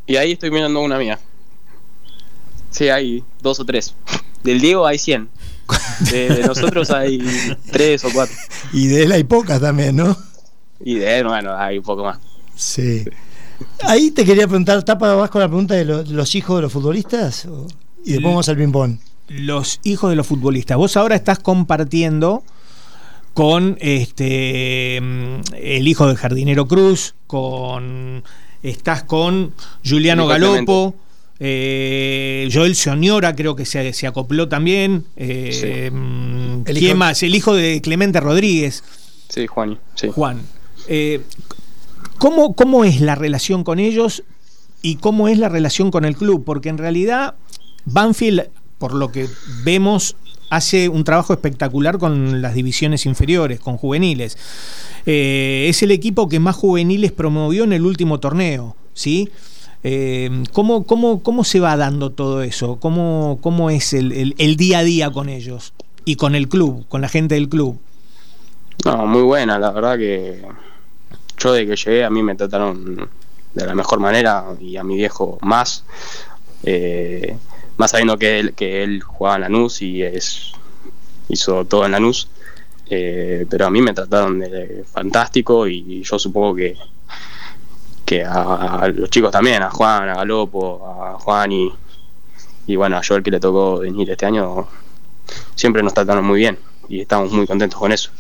Y 0.07 0.15
ahí 0.15 0.33
estoy 0.33 0.53
mirando 0.53 0.79
una 0.83 0.99
mía. 0.99 1.19
Sí, 2.71 2.91
hay 2.91 3.25
dos 3.43 3.59
o 3.59 3.65
tres. 3.65 3.95
Del 4.45 4.61
Diego 4.61 4.87
hay 4.87 4.99
100. 5.01 5.29
De, 6.13 6.29
de 6.29 6.43
nosotros 6.47 6.91
hay 6.91 7.19
tres 7.73 8.05
o 8.05 8.11
cuatro. 8.13 8.37
Y 8.73 8.87
de 8.87 9.03
él 9.05 9.11
hay 9.13 9.25
pocas 9.25 9.61
también, 9.61 9.97
¿no? 9.97 10.17
Y 10.81 10.97
de 10.97 11.19
él, 11.19 11.27
bueno, 11.27 11.57
hay 11.57 11.79
un 11.79 11.85
poco 11.85 12.05
más. 12.05 12.19
Sí. 12.55 13.05
Ahí 13.83 14.11
te 14.11 14.25
quería 14.25 14.47
preguntar, 14.47 14.83
¿tapa 14.83 15.15
vas 15.15 15.31
con 15.31 15.41
la 15.41 15.49
pregunta 15.49 15.75
de 15.75 15.85
lo- 15.85 16.03
los 16.03 16.35
hijos 16.35 16.57
de 16.57 16.63
los 16.63 16.73
futbolistas? 16.73 17.47
O- 17.47 17.67
Y 18.05 18.13
después 18.13 18.33
vamos 18.33 18.49
al 18.49 18.57
ping-pong. 18.57 18.99
Los 19.29 19.81
hijos 19.85 20.11
de 20.11 20.17
los 20.17 20.27
futbolistas. 20.27 20.77
Vos 20.77 20.97
ahora 20.97 21.15
estás 21.17 21.39
compartiendo 21.39 22.43
con 23.33 23.77
este 23.81 25.01
mm, 25.01 25.41
el 25.55 25.89
hijo 25.89 26.07
del 26.07 26.17
jardinero 26.17 26.67
Cruz, 26.69 27.15
con 27.27 28.23
estás 28.63 29.03
con 29.05 29.53
Juliano 29.89 30.27
Galopo, 30.27 30.95
eh, 31.41 32.49
Joel 32.53 32.75
Soñora 32.77 33.35
creo 33.35 33.57
que 33.57 33.65
se, 33.65 33.93
se 33.93 34.07
acopló 34.07 34.49
también. 34.49 35.05
eh, 35.17 35.91
mm, 35.93 36.63
El 36.67 36.77
¿Quién 36.77 36.85
hijo- 36.91 36.97
más? 36.97 37.23
El 37.23 37.35
hijo 37.35 37.55
de 37.55 37.81
Clemente 37.81 38.21
Rodríguez, 38.21 38.83
Sí, 39.29 39.47
Juan. 39.47 39.79
Sí. 39.95 40.09
Juan. 40.13 40.43
Eh, 40.89 41.21
¿cómo, 42.19 42.55
¿Cómo 42.55 42.85
es 42.85 43.01
la 43.01 43.15
relación 43.15 43.65
con 43.65 43.79
ellos 43.79 44.23
y 44.83 44.97
cómo 44.97 45.29
es 45.29 45.39
la 45.39 45.49
relación 45.49 45.91
con 45.91 46.05
el 46.05 46.17
club? 46.17 46.45
Porque 46.45 46.69
en 46.69 46.79
realidad 46.79 47.35
Banfield, 47.85 48.49
por 48.79 48.95
lo 48.95 49.11
que 49.13 49.29
vemos, 49.65 50.17
hace 50.51 50.89
un 50.89 51.05
trabajo 51.05 51.33
espectacular 51.33 51.99
con 51.99 52.43
las 52.43 52.55
divisiones 52.55 53.07
inferiores, 53.07 53.61
con 53.61 53.77
juveniles. 53.77 54.37
Eh, 55.07 55.67
es 55.69 55.83
el 55.83 55.91
equipo 55.91 56.29
que 56.29 56.39
más 56.41 56.57
juveniles 56.57 57.13
promovió 57.13 57.65
en 57.65 57.73
el 57.73 57.85
último 57.85 58.21
torneo, 58.21 58.77
¿sí? 58.95 59.29
Eh, 59.83 60.45
¿cómo, 60.53 60.85
cómo, 60.85 61.23
cómo 61.23 61.45
se 61.45 61.61
va 61.61 61.77
dando 61.77 62.11
todo 62.11 62.43
eso? 62.43 62.77
¿Cómo, 62.77 63.39
cómo 63.43 63.69
es 63.69 63.93
el, 63.93 64.13
el- 64.13 64.35
el 64.39 64.57
día 64.57 64.79
a 64.79 64.83
día 64.85 65.11
con 65.11 65.29
ellos? 65.29 65.75
Y 66.07 66.17
con 66.17 66.35
el 66.35 66.49
club, 66.49 66.87
con 66.89 67.01
la 67.01 67.09
gente 67.09 67.35
del 67.35 67.49
club. 67.49 67.79
No, 68.85 69.07
muy 69.07 69.23
buena, 69.23 69.59
la 69.59 69.71
verdad 69.71 69.97
que 69.99 70.43
yo 71.39 71.53
de 71.53 71.67
que 71.67 71.77
llegué 71.77 72.05
a 72.05 72.11
mí 72.11 72.23
me 72.23 72.35
trataron 72.35 73.09
de 73.55 73.67
la 73.67 73.75
mejor 73.75 74.01
manera 74.01 74.45
y 74.61 74.77
a 74.77 74.85
mi 74.85 74.97
viejo 74.97 75.39
más. 75.43 75.85
Eh, 76.63 77.37
más 77.77 77.91
sabiendo 77.91 78.17
que 78.17 78.39
él, 78.39 78.55
que 78.55 78.83
él 78.83 79.03
jugaba 79.03 79.37
en 79.37 79.43
Lanús 79.43 79.83
y 79.83 80.03
es 80.03 80.53
hizo 81.29 81.65
todo 81.65 81.87
en 81.87 81.93
Lanús. 81.93 82.29
Eh, 82.91 83.47
pero 83.49 83.67
a 83.67 83.71
mí 83.71 83.81
me 83.81 83.95
trataron 83.95 84.41
de 84.41 84.85
fantástico 84.93 85.67
y 85.67 86.03
yo 86.03 86.19
supongo 86.19 86.55
que 86.55 86.77
que 88.05 88.25
a, 88.25 88.91
los 88.95 89.11
chicos 89.11 89.31
también, 89.31 89.63
a 89.63 89.71
Juan, 89.71 90.09
a 90.09 90.15
Galopo, 90.15 90.87
a 90.87 91.19
Juan 91.19 91.53
y, 91.53 91.73
y 92.67 92.77
bueno, 92.77 92.97
a 92.97 93.03
Joel 93.07 93.23
que 93.23 93.31
le 93.31 93.41
tocó 93.41 93.79
venir 93.79 94.11
este 94.11 94.27
año, 94.27 94.69
siempre 95.55 95.83
nos 95.83 95.95
trataron 95.95 96.25
muy 96.25 96.39
bien 96.41 96.59
y 96.89 97.01
estamos 97.01 97.33
muy 97.33 97.47
contentos 97.47 97.79
con 97.79 97.93
eso. 97.93 98.11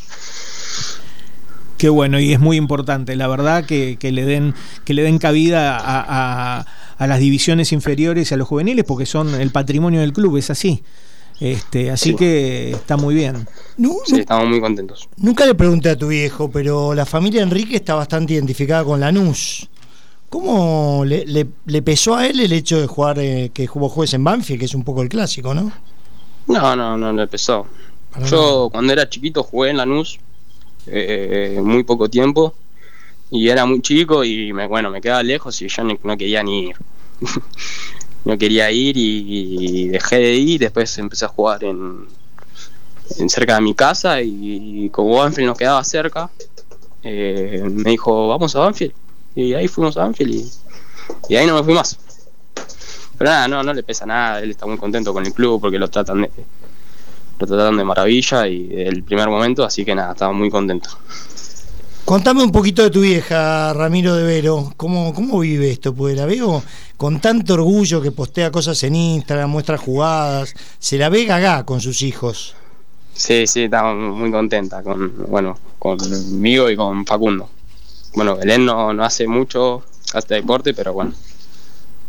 Qué 1.84 1.90
bueno, 1.90 2.18
y 2.18 2.32
es 2.32 2.40
muy 2.40 2.56
importante, 2.56 3.14
la 3.14 3.28
verdad, 3.28 3.66
que, 3.66 3.98
que 4.00 4.10
le 4.10 4.24
den 4.24 4.54
que 4.86 4.94
le 4.94 5.02
den 5.02 5.18
cabida 5.18 5.76
a, 5.76 6.60
a- 6.60 6.66
a 6.96 7.06
las 7.06 7.20
divisiones 7.20 7.72
inferiores 7.72 8.30
y 8.30 8.32
a 8.34 8.38
los 8.38 8.48
juveniles, 8.48 8.86
porque 8.86 9.04
son 9.04 9.34
el 9.38 9.50
patrimonio 9.50 10.00
del 10.00 10.14
club, 10.14 10.38
es 10.38 10.48
así. 10.48 10.82
Este, 11.40 11.90
así 11.90 12.12
Sí. 12.12 12.16
que 12.16 12.70
está 12.70 12.96
muy 12.96 13.14
bien. 13.14 13.46
Sí, 14.06 14.20
estamos 14.20 14.48
muy 14.48 14.62
contentos. 14.62 15.10
Nunca 15.18 15.44
le 15.44 15.54
pregunté 15.54 15.90
a 15.90 15.96
tu 15.98 16.08
viejo, 16.08 16.50
pero 16.50 16.94
la 16.94 17.04
familia 17.04 17.42
Enrique 17.42 17.76
está 17.76 17.94
bastante 17.94 18.32
identificada 18.32 18.82
con 18.82 18.98
Lanús. 19.00 19.68
¿Cómo 20.30 21.04
le, 21.04 21.26
le- 21.26 21.48
le 21.66 21.82
pesó 21.82 22.14
a 22.16 22.26
él 22.26 22.40
el 22.40 22.54
hecho 22.54 22.80
de 22.80 22.86
jugar, 22.86 23.18
eh, 23.18 23.50
que 23.52 23.66
jugó 23.66 23.90
jueves 23.90 24.14
en 24.14 24.24
Banfield, 24.24 24.58
que 24.58 24.64
es 24.64 24.74
un 24.74 24.84
poco 24.84 25.02
el 25.02 25.10
clásico, 25.10 25.52
¿no? 25.52 25.70
No, 26.46 26.74
no, 26.76 26.96
no, 26.96 27.20
empezó. 27.22 27.66
Para 28.10 28.24
Yo 28.24 28.70
cuando 28.72 28.90
era 28.94 29.06
chiquito 29.06 29.42
jugué 29.42 29.68
en 29.68 29.76
Lanús 29.76 30.18
eh, 30.86 31.60
muy 31.62 31.82
poco 31.84 32.08
tiempo 32.08 32.54
y 33.30 33.48
era 33.48 33.66
muy 33.66 33.80
chico 33.80 34.24
y 34.24 34.52
me, 34.52 34.66
bueno, 34.66 34.90
me 34.90 35.00
quedaba 35.00 35.22
lejos 35.22 35.60
y 35.60 35.68
yo 35.68 35.84
no, 35.84 36.16
quería 36.16 36.42
ni 36.42 36.68
ir. 36.68 36.76
no 38.24 38.38
quería 38.38 38.70
ir 38.70 38.96
y, 38.96 39.88
dejé 39.88 40.16
de 40.16 40.34
ir, 40.34 40.60
después 40.60 40.96
empecé 40.98 41.24
a 41.24 41.28
jugar 41.28 41.64
en, 41.64 42.06
en 43.18 43.28
cerca 43.28 43.56
de 43.56 43.60
mi 43.60 43.74
casa 43.74 44.22
y, 44.22 44.88
como 44.90 45.16
Banfield 45.16 45.48
nos 45.48 45.58
quedaba 45.58 45.82
cerca, 45.84 46.30
eh, 47.02 47.62
me 47.70 47.90
dijo, 47.90 48.28
vamos 48.28 48.54
a 48.56 48.60
Banfield. 48.60 48.92
Y 49.34 49.52
ahí 49.54 49.68
fuimos 49.68 49.96
a 49.96 50.04
Banfield 50.04 50.32
y, 50.32 50.50
y 51.28 51.36
ahí 51.36 51.46
no 51.46 51.56
me 51.56 51.64
fui 51.64 51.74
más. 51.74 51.98
Pero 53.18 53.30
nada, 53.30 53.48
no, 53.48 53.62
no 53.62 53.72
le 53.72 53.82
pesa 53.82 54.06
nada, 54.06 54.40
él 54.40 54.50
está 54.50 54.66
muy 54.66 54.76
contento 54.76 55.12
con 55.12 55.24
el 55.24 55.32
club 55.32 55.60
porque 55.60 55.78
lo 55.78 55.88
tratan 55.88 56.22
de, 56.22 56.30
lo 57.38 57.46
trataron 57.46 57.76
de 57.76 57.84
maravilla 57.84 58.46
y 58.46 58.68
del 58.68 59.02
primer 59.02 59.28
momento, 59.28 59.64
así 59.64 59.84
que 59.84 59.94
nada, 59.94 60.12
estaba 60.12 60.32
muy 60.32 60.50
contento. 60.50 60.90
Contame 62.04 62.42
un 62.42 62.52
poquito 62.52 62.82
de 62.82 62.90
tu 62.90 63.00
vieja, 63.00 63.72
Ramiro 63.72 64.14
de 64.14 64.24
Vero. 64.24 64.74
¿Cómo, 64.76 65.14
cómo 65.14 65.38
vive 65.40 65.70
esto? 65.70 65.94
Pues 65.94 66.14
la 66.14 66.26
veo 66.26 66.62
con 66.98 67.18
tanto 67.18 67.54
orgullo 67.54 68.02
que 68.02 68.12
postea 68.12 68.50
cosas 68.50 68.82
en 68.84 68.94
Instagram, 68.94 69.48
muestra 69.50 69.78
jugadas. 69.78 70.54
Se 70.78 70.98
la 70.98 71.08
ve 71.08 71.24
gaga 71.24 71.64
con 71.64 71.80
sus 71.80 72.02
hijos. 72.02 72.54
Sí, 73.14 73.46
sí, 73.46 73.62
estaba 73.62 73.94
muy 73.94 74.30
contenta 74.30 74.82
con, 74.82 75.14
bueno, 75.28 75.56
conmigo 75.78 76.68
y 76.68 76.76
con 76.76 77.06
Facundo. 77.06 77.48
Bueno, 78.14 78.36
Belén 78.36 78.66
no, 78.66 78.92
no 78.92 79.02
hace 79.02 79.26
mucho 79.26 79.82
hasta 80.12 80.34
deporte, 80.34 80.74
pero 80.74 80.92
bueno, 80.92 81.14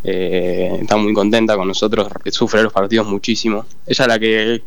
eh, 0.03 0.77
está 0.81 0.97
muy 0.97 1.13
contenta 1.13 1.55
con 1.55 1.67
nosotros, 1.67 2.07
sufre 2.31 2.63
los 2.63 2.73
partidos 2.73 3.07
muchísimo. 3.07 3.65
Ella 3.88 4.03
es 4.03 4.07
la 4.07 4.19
que 4.19 4.63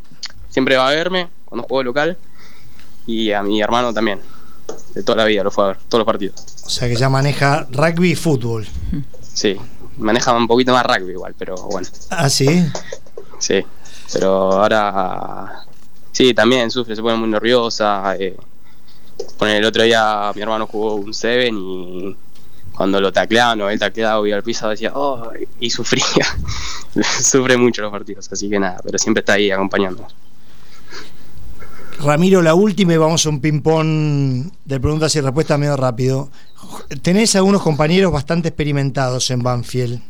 siempre 0.59 0.77
va 0.77 0.89
a 0.89 0.91
verme 0.91 1.29
cuando 1.45 1.69
juego 1.69 1.85
local 1.85 2.19
y 3.07 3.31
a 3.31 3.45
mi 3.45 3.63
hermano 3.63 3.95
también. 3.95 4.19
De 4.93 5.05
toda 5.05 5.19
la 5.19 5.25
vida 5.25 5.45
lo 5.45 5.53
fue 5.53 5.65
a 5.65 5.67
ver, 5.69 5.77
todos 5.89 6.01
los 6.01 6.07
partidos. 6.07 6.35
O 6.65 6.69
sea 6.69 6.89
que 6.89 6.97
ya 6.97 7.09
maneja 7.09 7.69
rugby 7.71 8.11
y 8.11 8.15
fútbol. 8.17 8.67
Sí, 9.23 9.57
maneja 9.99 10.33
un 10.33 10.49
poquito 10.49 10.73
más 10.73 10.85
rugby 10.85 11.13
igual, 11.13 11.37
pero 11.39 11.55
bueno. 11.55 11.87
Ah, 12.11 12.29
sí. 12.29 12.67
Sí, 13.39 13.65
pero 14.13 14.53
ahora 14.53 15.65
sí, 16.11 16.35
también 16.35 16.73
sufre, 16.73 16.97
se 16.97 17.03
pone 17.03 17.17
muy 17.17 17.29
nerviosa. 17.29 18.17
Eh, 18.19 18.37
el 19.41 19.65
otro 19.65 19.85
día 19.85 20.33
mi 20.35 20.43
hermano 20.43 20.67
jugó 20.67 20.97
un 20.97 21.15
Seven 21.15 21.57
y 21.57 22.17
cuando 22.73 23.01
lo 23.01 23.13
tacleaban 23.13 23.61
o 23.61 23.71
él 23.71 23.79
tacleaba 23.79 24.29
y 24.29 24.33
al 24.33 24.43
piso 24.43 24.69
decía, 24.69 24.91
oh, 24.93 25.31
y 25.61 25.71
sufría. 25.71 26.27
Sufre 27.23 27.57
mucho 27.57 27.83
los 27.83 27.93
partidos, 27.93 28.29
así 28.33 28.51
que 28.51 28.59
nada, 28.59 28.81
pero 28.83 28.99
siempre 28.99 29.21
está 29.21 29.35
ahí 29.35 29.53
acompañándonos. 29.53 30.13
Ramiro, 32.01 32.43
la 32.43 32.55
última 32.55 32.95
y 32.95 32.97
vamos 32.97 33.27
a 33.27 33.29
un 33.29 33.41
ping-pong 33.41 34.51
de 34.65 34.81
preguntas 34.81 35.15
y 35.17 35.21
respuestas 35.21 35.59
medio 35.59 35.77
rápido. 35.77 36.31
Tenés 37.03 37.35
algunos 37.37 37.63
compañeros 37.63 38.13
bastante 38.13 38.49
experimentados 38.49 39.31
en 39.31 39.43
Banfield. 39.43 40.01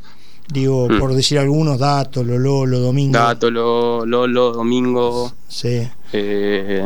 Digo, 0.52 0.88
Hmm. 0.88 0.98
por 0.98 1.14
decir 1.14 1.38
algunos, 1.38 1.78
Dato, 1.78 2.22
Lolo, 2.24 2.66
Lo 2.66 2.80
Domingo. 2.80 3.18
Gato, 3.18 3.50
Lo- 3.50 4.04
Lolo, 4.06 4.52
Domingo. 4.52 5.32
Sí. 5.48 5.86
eh, 6.12 6.84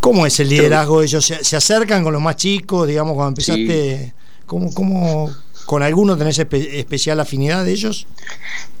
¿Cómo 0.00 0.26
es 0.26 0.40
el 0.40 0.48
liderazgo 0.48 1.00
de 1.00 1.06
ellos? 1.06 1.24
¿Se, 1.24 1.56
acercan 1.56 2.02
con 2.02 2.12
los 2.12 2.20
más 2.20 2.36
chicos? 2.36 2.88
Digamos, 2.88 3.14
cuando 3.14 3.28
empezaste, 3.40 4.12
¿cómo, 4.46 4.74
cómo, 4.74 5.30
con 5.64 5.82
alguno 5.82 6.16
tenés 6.16 6.38
espe- 6.40 6.74
especial 6.74 7.20
afinidad 7.20 7.64
de 7.64 7.72
ellos? 7.72 8.06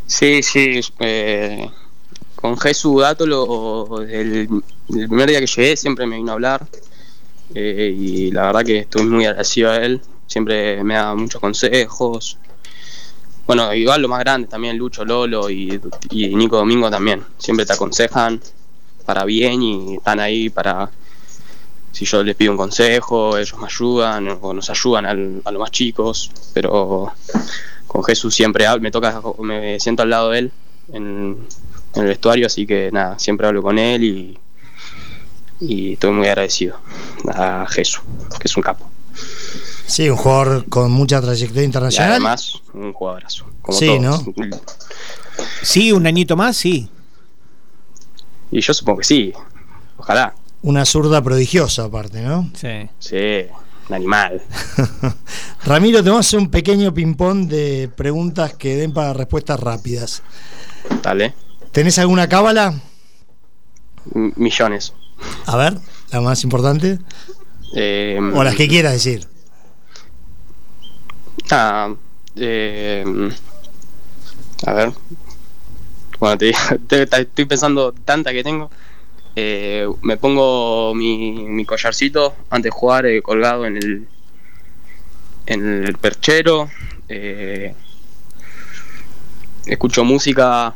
Sí, 0.06 0.42
sí. 0.42 0.80
eh, 0.98 1.70
con 2.42 2.58
Jesús 2.58 3.00
Dato, 3.00 3.24
lo, 3.26 4.02
el, 4.02 4.48
primer 4.88 5.28
día 5.30 5.40
que 5.40 5.46
llegué, 5.46 5.76
siempre 5.76 6.06
me 6.06 6.16
vino 6.16 6.32
a 6.32 6.34
hablar. 6.34 6.66
eh, 7.54 7.94
y 7.96 8.30
la 8.32 8.46
verdad 8.46 8.64
que 8.64 8.78
estoy 8.80 9.04
muy 9.06 9.24
agradecido 9.26 9.70
a 9.70 9.76
él. 9.76 10.00
Siempre 10.26 10.82
me 10.84 10.94
da 10.94 11.14
muchos 11.14 11.40
consejos. 11.40 12.38
Bueno, 13.46 13.72
igual 13.74 14.02
lo 14.02 14.08
más 14.08 14.20
grande 14.20 14.48
también, 14.48 14.76
Lucho, 14.78 15.04
Lolo 15.04 15.50
y, 15.50 15.80
Nico 16.10 16.56
Domingo 16.56 16.90
también. 16.90 17.24
Siempre 17.38 17.64
te 17.66 17.72
aconsejan 17.74 18.40
para 19.06 19.24
bien 19.24 19.62
y 19.62 19.94
están 19.96 20.20
ahí 20.20 20.50
para. 20.50 20.90
Si 21.92 22.06
yo 22.06 22.22
les 22.24 22.34
pido 22.36 22.52
un 22.52 22.56
consejo, 22.58 23.36
ellos 23.36 23.58
me 23.58 23.66
ayudan 23.66 24.38
o 24.40 24.54
nos 24.54 24.70
ayudan 24.70 25.04
al- 25.06 25.42
a 25.44 25.50
los 25.52 25.60
más 25.60 25.70
chicos. 25.70 26.30
Pero 26.54 27.12
con 27.86 28.02
Jesús 28.04 28.34
siempre 28.34 28.66
me 28.80 28.90
toca, 28.90 29.20
me 29.40 29.78
siento 29.78 30.02
al 30.02 30.10
lado 30.10 30.30
de 30.30 30.38
él 30.38 30.52
en, 30.92 31.36
en 31.94 32.02
el 32.02 32.08
vestuario, 32.08 32.46
así 32.46 32.66
que 32.66 32.90
nada, 32.92 33.18
siempre 33.18 33.46
hablo 33.46 33.62
con 33.62 33.78
él 33.78 34.02
y, 34.04 34.38
y 35.60 35.92
estoy 35.94 36.10
muy 36.12 36.26
agradecido 36.28 36.78
a 37.34 37.66
Jesús, 37.68 38.02
que 38.38 38.48
es 38.48 38.56
un 38.56 38.62
capo. 38.62 38.88
Sí, 39.86 40.08
un 40.08 40.16
jugador 40.16 40.66
con 40.68 40.90
mucha 40.90 41.20
trayectoria 41.20 41.62
Y 41.62 41.66
internacional. 41.66 42.10
además, 42.12 42.54
un 42.72 42.92
jugadorazo. 42.92 43.46
Como 43.60 43.76
Sí, 43.78 43.86
todos. 44.00 44.24
Sí, 45.62 45.92
un 45.92 46.06
añito 46.06 46.36
más, 46.36 46.56
sí. 46.56 46.88
Y 48.50 48.60
yo 48.60 48.72
supongo 48.74 48.98
que 48.98 49.04
sí. 49.04 49.32
Ojalá. 49.98 50.34
Una 50.62 50.84
zurda 50.84 51.22
prodigiosa 51.22 51.84
aparte, 51.84 52.22
¿no? 52.22 52.50
Sí. 52.54 52.88
Sí, 52.98 53.46
un 53.88 53.94
animal. 53.94 54.42
Ramiro, 55.64 56.02
te 56.02 56.08
vamos 56.10 56.26
a 56.26 56.28
hacer 56.28 56.38
un 56.40 56.50
pequeño 56.50 56.94
ping-pong 56.94 57.48
de 57.48 57.90
preguntas 57.94 58.54
que 58.54 58.76
den 58.76 58.92
para 58.92 59.12
respuestas 59.12 59.58
rápidas. 59.60 60.22
Dale. 61.02 61.34
¿Tenés 61.72 61.98
alguna 61.98 62.28
cábala? 62.28 62.74
M- 64.14 64.32
millones. 64.36 64.92
A 65.46 65.56
ver, 65.56 65.74
la 66.10 66.20
más 66.20 66.42
importante. 66.44 66.98
Eh, 67.74 68.18
O 68.34 68.44
las 68.44 68.54
que 68.54 68.68
quieras 68.68 68.92
decir. 68.92 69.26
Ah, 71.50 71.94
eh, 72.36 73.04
a 74.66 74.72
ver. 74.74 74.92
Bueno, 76.18 76.38
te, 76.38 76.52
te- 76.88 77.06
te- 77.06 77.20
estoy 77.22 77.44
pensando 77.46 77.92
tanta 77.92 78.32
que 78.32 78.44
tengo. 78.44 78.70
Eh, 79.34 79.88
me 80.02 80.18
pongo 80.18 80.94
mi, 80.94 81.32
mi 81.48 81.64
collarcito 81.64 82.34
antes 82.50 82.64
de 82.70 82.70
jugar 82.78 83.06
eh, 83.06 83.22
colgado 83.22 83.64
en 83.64 83.76
el 83.78 84.08
en 85.46 85.84
el 85.86 85.96
perchero. 85.96 86.68
eh, 87.08 87.74
escucho 89.66 90.04
música 90.04 90.74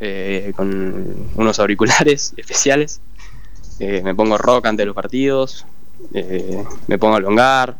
eh, 0.00 0.52
con 0.56 1.28
unos 1.34 1.58
auriculares 1.60 2.34
especiales. 2.36 3.00
eh, 3.78 4.02
me 4.02 4.14
pongo 4.14 4.36
rock 4.38 4.66
antes 4.66 4.82
de 4.82 4.86
los 4.86 4.94
partidos. 4.94 5.66
eh, 6.14 6.64
me 6.86 6.98
pongo 6.98 7.16
a 7.16 7.18
elongar 7.18 7.76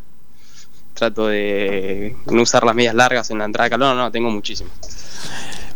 trato 0.95 1.29
de 1.29 2.15
no 2.27 2.43
usar 2.43 2.63
las 2.65 2.75
medias 2.75 2.95
largas 2.95 3.31
en 3.31 3.39
la 3.39 3.47
entrada 3.47 3.65
de 3.65 3.71
calor, 3.71 3.97
no, 3.97 4.03
no, 4.03 4.13
tengo 4.13 4.31
muchísimo. 4.31 4.71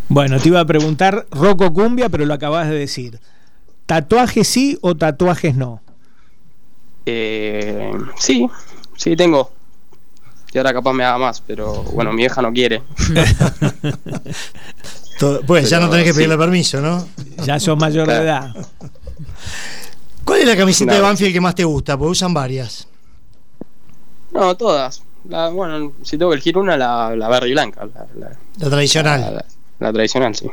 Bueno, 0.08 0.38
te 0.38 0.48
iba 0.48 0.60
a 0.60 0.64
preguntar 0.66 1.26
Rocco 1.30 1.72
Cumbia, 1.72 2.10
pero 2.10 2.26
lo 2.26 2.34
acabas 2.34 2.68
de 2.68 2.78
decir. 2.78 3.18
¿Tatuajes 3.86 4.46
sí 4.46 4.78
o 4.82 4.94
tatuajes 4.94 5.56
no? 5.56 5.80
Eh, 7.06 7.90
sí, 8.18 8.48
sí 8.96 9.16
tengo. 9.16 9.50
Y 10.52 10.58
ahora 10.58 10.72
capaz 10.72 10.92
me 10.92 11.04
haga 11.04 11.18
más, 11.18 11.40
pero 11.40 11.82
bueno, 11.84 12.12
mi 12.12 12.24
hija 12.24 12.42
no 12.42 12.52
quiere. 12.52 12.82
Pues 15.46 15.68
ya 15.70 15.80
no 15.80 15.88
tenés 15.90 16.04
que 16.04 16.12
sí. 16.12 16.16
pedirle 16.16 16.36
permiso, 16.38 16.80
¿no? 16.80 17.06
Ya 17.44 17.58
sos 17.60 17.78
mayor 17.78 18.06
de 18.08 18.14
edad. 18.16 18.54
¿Cuál 20.24 20.40
es 20.40 20.46
la 20.46 20.56
camiseta 20.56 20.90
No. 20.92 20.96
de 20.96 21.02
Banfield 21.02 21.32
que 21.32 21.40
más 21.40 21.54
te 21.54 21.64
gusta? 21.64 21.96
Porque 21.98 22.12
usan 22.12 22.32
varias. 22.32 22.86
No, 24.32 24.56
todas. 24.56 25.02
La- 25.28 25.48
bueno, 25.50 25.92
si 26.02 26.16
tengo 26.18 26.30
que 26.30 26.36
elegir 26.36 26.56
una, 26.58 26.76
la, 26.76 27.14
la 27.16 27.28
verde 27.28 27.48
y 27.48 27.52
blanca. 27.52 27.86
La, 27.94 28.06
la- 28.18 28.36
La 28.58 28.70
tradicional. 28.70 29.20
la- 29.20 29.30
la- 29.30 29.44
la 29.80 29.92
tradicional, 29.92 30.34
sí. 30.34 30.46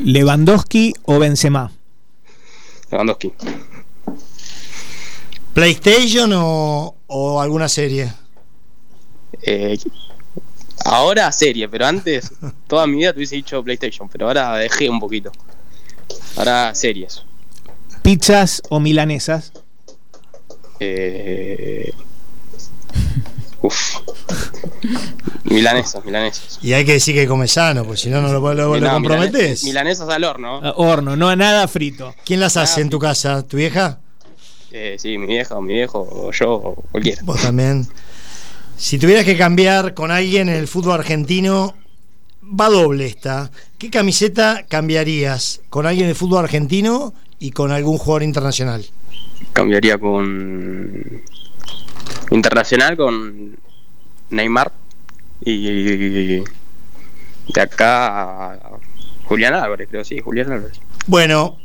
¿Lewandowski 0.00 0.92
o 1.04 1.18
Benzema? 1.18 1.70
Lewandowski. 2.90 3.32
¿PlayStation 5.54 6.32
o, 6.34 6.94
o 7.06 7.40
alguna 7.40 7.68
serie? 7.68 8.12
Eh, 9.42 9.78
ahora 10.86 11.30
serie, 11.32 11.68
pero 11.68 11.86
antes, 11.86 12.32
toda 12.66 12.86
mi 12.86 12.98
vida 12.98 13.12
te 13.12 13.18
hubiese 13.18 13.36
dicho 13.36 13.62
PlayStation, 13.62 14.08
pero 14.08 14.26
ahora 14.28 14.56
dejé 14.56 14.88
un 14.88 15.00
poquito. 15.00 15.30
Ahora 16.36 16.74
series. 16.74 17.22
¿Pizzas 18.02 18.62
o 18.68 18.78
milanesas? 18.80 19.52
Eh, 20.80 21.92
uf. 23.62 23.96
Milanesas, 25.44 26.04
milanesas. 26.04 26.58
Y 26.60 26.72
hay 26.72 26.84
que 26.84 26.92
decir 26.94 27.14
que 27.14 27.26
come 27.26 27.46
sano, 27.48 27.84
porque 27.84 28.00
si 28.02 28.10
no, 28.10 28.20
no 28.20 28.32
lo, 28.32 28.40
lo, 28.54 28.74
lo 28.74 28.80
no, 28.80 28.92
comprometes. 28.94 29.62
milane- 29.62 29.64
Milanesas 29.64 30.08
al 30.08 30.24
horno. 30.24 30.60
Ah, 30.62 30.74
Horno, 30.76 31.16
no 31.16 31.34
nada 31.36 31.66
frito. 31.68 32.14
¿Quién 32.24 32.40
las 32.40 32.56
hace 32.56 32.80
en 32.80 32.90
tu 32.90 32.98
casa? 32.98 33.42
¿Tu 33.46 33.56
vieja? 33.56 34.00
Eh, 34.72 34.96
sí, 34.98 35.16
mi 35.18 35.26
vieja 35.26 35.54
o 35.56 35.62
mi 35.62 35.74
viejo, 35.74 36.00
o 36.00 36.32
yo, 36.32 36.52
o 36.52 36.74
cualquiera. 36.90 37.22
Vos 37.24 37.40
también. 37.40 37.86
Si 38.76 38.98
tuvieras 38.98 39.24
que 39.24 39.36
cambiar 39.36 39.94
con 39.94 40.10
alguien 40.10 40.48
en 40.48 40.56
el 40.56 40.68
fútbol 40.68 41.00
argentino, 41.00 41.74
va 42.42 42.68
doble 42.68 43.06
esta. 43.06 43.50
¿Qué 43.78 43.90
camiseta 43.90 44.66
cambiarías 44.68 45.62
con 45.70 45.86
alguien 45.86 46.06
del 46.06 46.16
fútbol 46.16 46.44
argentino 46.44 47.14
y 47.38 47.52
con 47.52 47.72
algún 47.72 47.96
jugador 47.96 48.22
internacional? 48.22 48.84
Cambiaría 49.52 49.98
con. 49.98 51.22
Internacional 52.30 52.96
con 52.96 53.56
Neymar. 54.30 54.72
Y. 55.42 56.42
De 57.54 57.60
acá. 57.60 58.52
a 58.52 58.58
Julián 59.24 59.54
Álvarez, 59.54 59.88
creo, 59.90 60.04
sí, 60.04 60.20
Julián 60.20 60.52
Álvarez. 60.52 60.80
Bueno, 61.06 61.58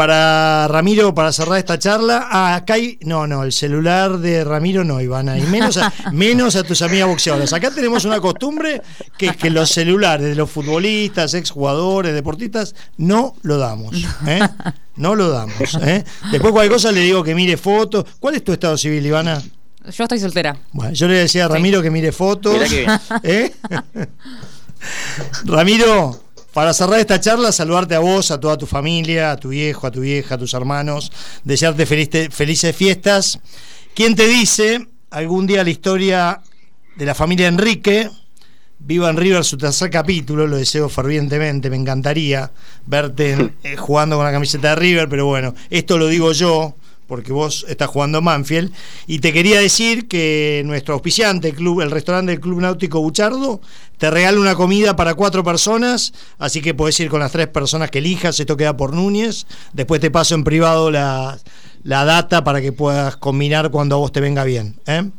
para 0.00 0.66
Ramiro, 0.66 1.14
para 1.14 1.30
cerrar 1.30 1.58
esta 1.58 1.78
charla, 1.78 2.26
ah, 2.30 2.54
acá 2.54 2.72
hay, 2.72 2.98
no, 3.02 3.26
no, 3.26 3.44
el 3.44 3.52
celular 3.52 4.16
de 4.16 4.44
Ramiro 4.44 4.82
no, 4.82 4.98
Ivana, 4.98 5.38
y 5.38 5.42
menos 5.42 5.76
a, 5.76 5.92
menos 6.12 6.56
a 6.56 6.62
tus 6.62 6.80
amigas 6.80 7.06
boxeadoras. 7.06 7.52
Acá 7.52 7.70
tenemos 7.70 8.06
una 8.06 8.18
costumbre 8.18 8.80
que 9.18 9.26
es 9.26 9.36
que 9.36 9.50
los 9.50 9.68
celulares 9.68 10.26
de 10.26 10.34
los 10.34 10.50
futbolistas, 10.50 11.34
exjugadores, 11.34 12.14
deportistas, 12.14 12.74
no 12.96 13.34
lo 13.42 13.58
damos, 13.58 13.94
¿eh? 14.26 14.40
No 14.96 15.14
lo 15.14 15.28
damos, 15.28 15.74
¿eh? 15.82 16.02
Después 16.32 16.50
cualquier 16.50 16.72
cosa 16.72 16.92
le 16.92 17.00
digo 17.00 17.22
que 17.22 17.34
mire 17.34 17.58
fotos. 17.58 18.06
¿Cuál 18.18 18.36
es 18.36 18.44
tu 18.44 18.54
estado 18.54 18.78
civil, 18.78 19.04
Ivana? 19.04 19.42
Yo 19.84 20.04
estoy 20.04 20.18
soltera. 20.18 20.56
Bueno, 20.72 20.94
yo 20.94 21.08
le 21.08 21.14
decía 21.16 21.44
a 21.44 21.48
Ramiro 21.48 21.82
que 21.82 21.90
mire 21.90 22.10
fotos. 22.10 22.54
Mirá 22.54 22.68
que 22.68 22.76
bien. 22.76 23.00
¿Eh? 23.22 23.52
Ramiro, 25.44 26.22
para 26.60 26.74
cerrar 26.74 27.00
esta 27.00 27.18
charla, 27.18 27.52
saludarte 27.52 27.94
a 27.94 28.00
vos, 28.00 28.30
a 28.30 28.38
toda 28.38 28.58
tu 28.58 28.66
familia, 28.66 29.30
a 29.30 29.36
tu 29.38 29.48
viejo, 29.48 29.86
a 29.86 29.90
tu 29.90 30.02
vieja, 30.02 30.34
a 30.34 30.38
tus 30.38 30.52
hermanos, 30.52 31.10
desearte 31.42 31.86
felices 31.86 32.76
fiestas. 32.76 33.40
¿Quién 33.94 34.14
te 34.14 34.26
dice 34.28 34.86
algún 35.08 35.46
día 35.46 35.64
la 35.64 35.70
historia 35.70 36.42
de 36.96 37.06
la 37.06 37.14
familia 37.14 37.48
Enrique? 37.48 38.10
Viva 38.78 39.08
en 39.08 39.16
River 39.16 39.42
su 39.42 39.56
tercer 39.56 39.88
capítulo, 39.88 40.46
lo 40.46 40.58
deseo 40.58 40.90
fervientemente, 40.90 41.70
me 41.70 41.76
encantaría 41.76 42.50
verte 42.84 43.54
eh, 43.62 43.76
jugando 43.78 44.16
con 44.16 44.26
la 44.26 44.32
camiseta 44.32 44.68
de 44.68 44.76
River, 44.76 45.08
pero 45.08 45.24
bueno, 45.24 45.54
esto 45.70 45.96
lo 45.96 46.08
digo 46.08 46.32
yo, 46.32 46.74
porque 47.10 47.32
vos 47.32 47.66
estás 47.68 47.88
jugando 47.88 48.22
Manfield, 48.22 48.72
y 49.08 49.18
te 49.18 49.32
quería 49.32 49.58
decir 49.58 50.06
que 50.06 50.62
nuestro 50.64 50.94
auspiciante, 50.94 51.48
el, 51.48 51.90
restaurante 51.90 52.30
del 52.30 52.40
Club 52.40 52.60
Náutico 52.60 53.00
Buchardo, 53.00 53.60
te 53.98 54.10
regala 54.10 54.38
una 54.38 54.54
comida 54.54 54.94
para 54.94 55.14
cuatro 55.14 55.42
personas, 55.42 56.12
así 56.38 56.62
que 56.62 56.72
podés 56.72 57.00
ir 57.00 57.10
con 57.10 57.18
las 57.18 57.32
tres 57.32 57.48
personas 57.48 57.90
que 57.90 57.98
elijas, 57.98 58.38
esto 58.38 58.56
queda 58.56 58.76
por 58.76 58.94
Núñez, 58.94 59.46
después 59.72 60.00
te 60.00 60.12
paso 60.12 60.36
en 60.36 60.44
privado 60.44 60.92
la, 60.92 61.36
la 61.82 62.04
data 62.04 62.44
para 62.44 62.60
que 62.60 62.70
puedas 62.70 63.16
combinar 63.16 63.72
cuando 63.72 63.96
a 63.96 63.98
vos 63.98 64.12
te 64.12 64.20
venga 64.20 64.44
bien. 64.44 64.76
¿eh? 64.86 65.10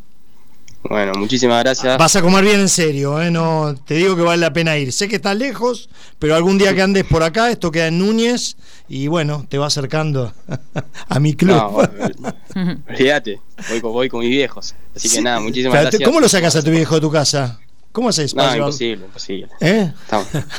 Bueno, 0.84 1.14
muchísimas 1.18 1.64
gracias. 1.64 1.98
Vas 1.98 2.16
a 2.16 2.22
comer 2.22 2.44
bien 2.44 2.60
en 2.60 2.70
serio, 2.70 3.22
¿eh? 3.22 3.30
no, 3.32 3.76
te 3.86 3.94
digo 3.96 4.16
que 4.16 4.24
vale 4.24 4.42
la 4.42 4.52
pena 4.52 4.78
ir. 4.78 4.92
Sé 4.92 5.08
que 5.08 5.18
estás 5.18 5.38
lejos, 5.38 5.90
pero 6.20 6.36
algún 6.36 6.58
día 6.58 6.74
que 6.74 6.82
andes 6.82 7.04
por 7.06 7.22
acá, 7.24 7.52
esto 7.52 7.72
queda 7.72 7.88
en 7.88 8.00
Núñez 8.00 8.58
y 8.90 9.08
bueno, 9.08 9.46
te 9.48 9.58
va 9.60 9.68
acercando 9.68 10.34
a 11.08 11.20
mi 11.20 11.36
club. 11.36 11.56
No, 11.56 11.78
olvídate, 12.90 13.40
voy, 13.70 13.82
con- 13.82 13.92
voy 13.94 14.10
con 14.10 14.20
mis 14.22 14.30
viejos. 14.30 14.76
Así 14.96 15.08
que 15.08 15.16
Sí. 15.18 15.22
nada, 15.22 15.40
muchísimas 15.40 15.80
gracias. 15.82 16.02
¿Cómo 16.04 16.20
lo 16.20 16.28
sacas 16.28 16.56
a 16.56 16.64
tu 16.64 16.72
viejo 16.72 16.96
de 16.96 17.02
tu 17.02 17.12
casa? 17.12 17.60
¿Cómo 17.92 18.08
haces? 18.10 18.34
No, 18.34 18.56
imposible, 18.56 19.06
imposible. 19.06 19.50
¿Eh? 19.60 19.92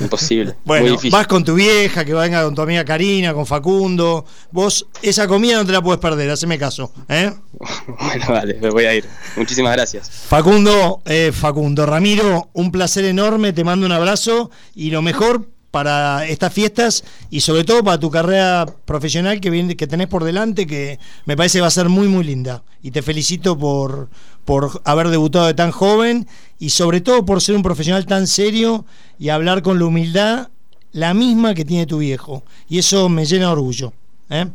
Imposible. 0.01 0.55
Bueno, 0.65 0.97
vas 1.11 1.27
con 1.27 1.45
tu 1.45 1.55
vieja, 1.55 2.05
que 2.05 2.15
venga 2.15 2.45
con 2.45 2.55
tu 2.55 2.63
amiga 2.63 2.85
Karina, 2.85 3.33
con 3.33 3.47
Facundo. 3.47 4.25
Vos, 4.51 4.87
esa 5.01 5.27
comida 5.27 5.57
no 5.57 5.67
te 5.67 5.73
la 5.73 5.83
puedes 5.83 6.01
perder, 6.01 6.31
haceme 6.31 6.59
caso. 6.59 6.93
¿eh? 7.09 7.33
Bueno, 7.87 8.27
vale, 8.29 8.59
me 8.61 8.71
voy 8.71 8.85
a 8.85 8.95
ir. 8.95 9.07
Muchísimas 9.37 9.73
gracias. 9.73 10.11
Facundo, 10.11 11.01
eh, 11.05 11.33
Facundo, 11.33 11.87
Ramiro, 11.87 12.51
un 12.53 12.71
placer 12.71 13.05
enorme, 13.05 13.53
te 13.53 13.65
mando 13.65 13.87
un 13.87 13.93
abrazo 13.93 14.51
y 14.75 14.91
lo 14.91 15.01
mejor 15.03 15.49
para 15.73 16.27
estas 16.27 16.53
fiestas 16.53 17.03
y 17.31 17.41
sobre 17.41 17.65
todo 17.65 17.83
para 17.83 17.99
tu 17.99 18.11
carrera 18.11 18.67
profesional 18.85 19.41
que, 19.41 19.49
viene, 19.49 19.75
que 19.75 19.87
tenés 19.87 20.07
por 20.07 20.23
delante, 20.23 20.67
que 20.67 21.01
me 21.25 21.37
parece 21.37 21.61
va 21.61 21.67
a 21.69 21.71
ser 21.71 21.89
muy, 21.89 22.09
muy 22.09 22.25
linda. 22.25 22.63
Y 22.83 22.91
te 22.91 23.01
felicito 23.01 23.59
por, 23.59 24.11
por 24.45 24.83
haber 24.85 25.09
debutado 25.09 25.47
de 25.47 25.55
tan 25.55 25.71
joven 25.71 26.29
y 26.63 26.71
sobre 26.71 27.01
todo 27.01 27.27
por 27.27 27.43
ser 27.43 27.57
un 27.57 27.63
profesional 27.65 28.07
tan 28.07 28.29
serio 28.29 28.85
y 29.19 29.31
hablar 29.31 29.63
con 29.63 29.81
la 29.81 29.87
humildad 29.87 30.49
la 30.93 31.13
misma 31.13 31.55
que 31.55 31.65
tiene 31.65 31.87
tu 31.87 31.99
viejo. 31.99 32.45
Y 32.69 32.79
eso 32.79 33.09
me 33.09 33.25
llena 33.25 33.47
de 33.47 33.53
orgullo. 33.53 33.93
¿eh? 34.31 34.47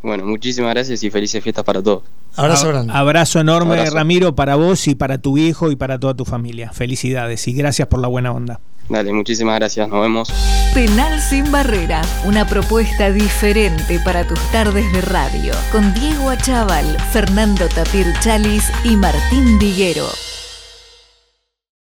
Bueno, 0.00 0.24
muchísimas 0.26 0.70
gracias 0.72 1.02
y 1.02 1.10
felices 1.10 1.42
fiestas 1.42 1.64
para 1.64 1.82
todos. 1.82 2.04
Abrazo 2.36 2.68
grande. 2.68 2.92
Abrazo 2.94 3.40
enorme, 3.40 3.72
Abrazo. 3.72 3.96
Ramiro, 3.96 4.36
para 4.36 4.54
vos 4.54 4.86
y 4.86 4.94
para 4.94 5.18
tu 5.18 5.32
viejo 5.32 5.72
y 5.72 5.76
para 5.76 5.98
toda 5.98 6.14
tu 6.14 6.24
familia. 6.24 6.70
Felicidades 6.72 7.48
y 7.48 7.52
gracias 7.52 7.88
por 7.88 7.98
la 7.98 8.06
buena 8.06 8.30
onda. 8.30 8.60
Dale, 8.88 9.12
muchísimas 9.12 9.56
gracias, 9.56 9.88
nos 9.88 10.02
vemos. 10.02 10.32
Penal 10.72 11.20
sin 11.20 11.50
barrera, 11.50 12.02
una 12.26 12.46
propuesta 12.46 13.10
diferente 13.10 13.98
para 14.04 14.24
tus 14.24 14.38
tardes 14.52 14.92
de 14.92 15.00
radio, 15.00 15.52
con 15.72 15.94
Diego 15.94 16.30
Achával, 16.30 16.96
Fernando 17.10 17.66
Tapir 17.66 18.06
Chalis 18.20 18.70
y 18.84 18.94
Martín 18.94 19.58
Diguero. 19.58 20.06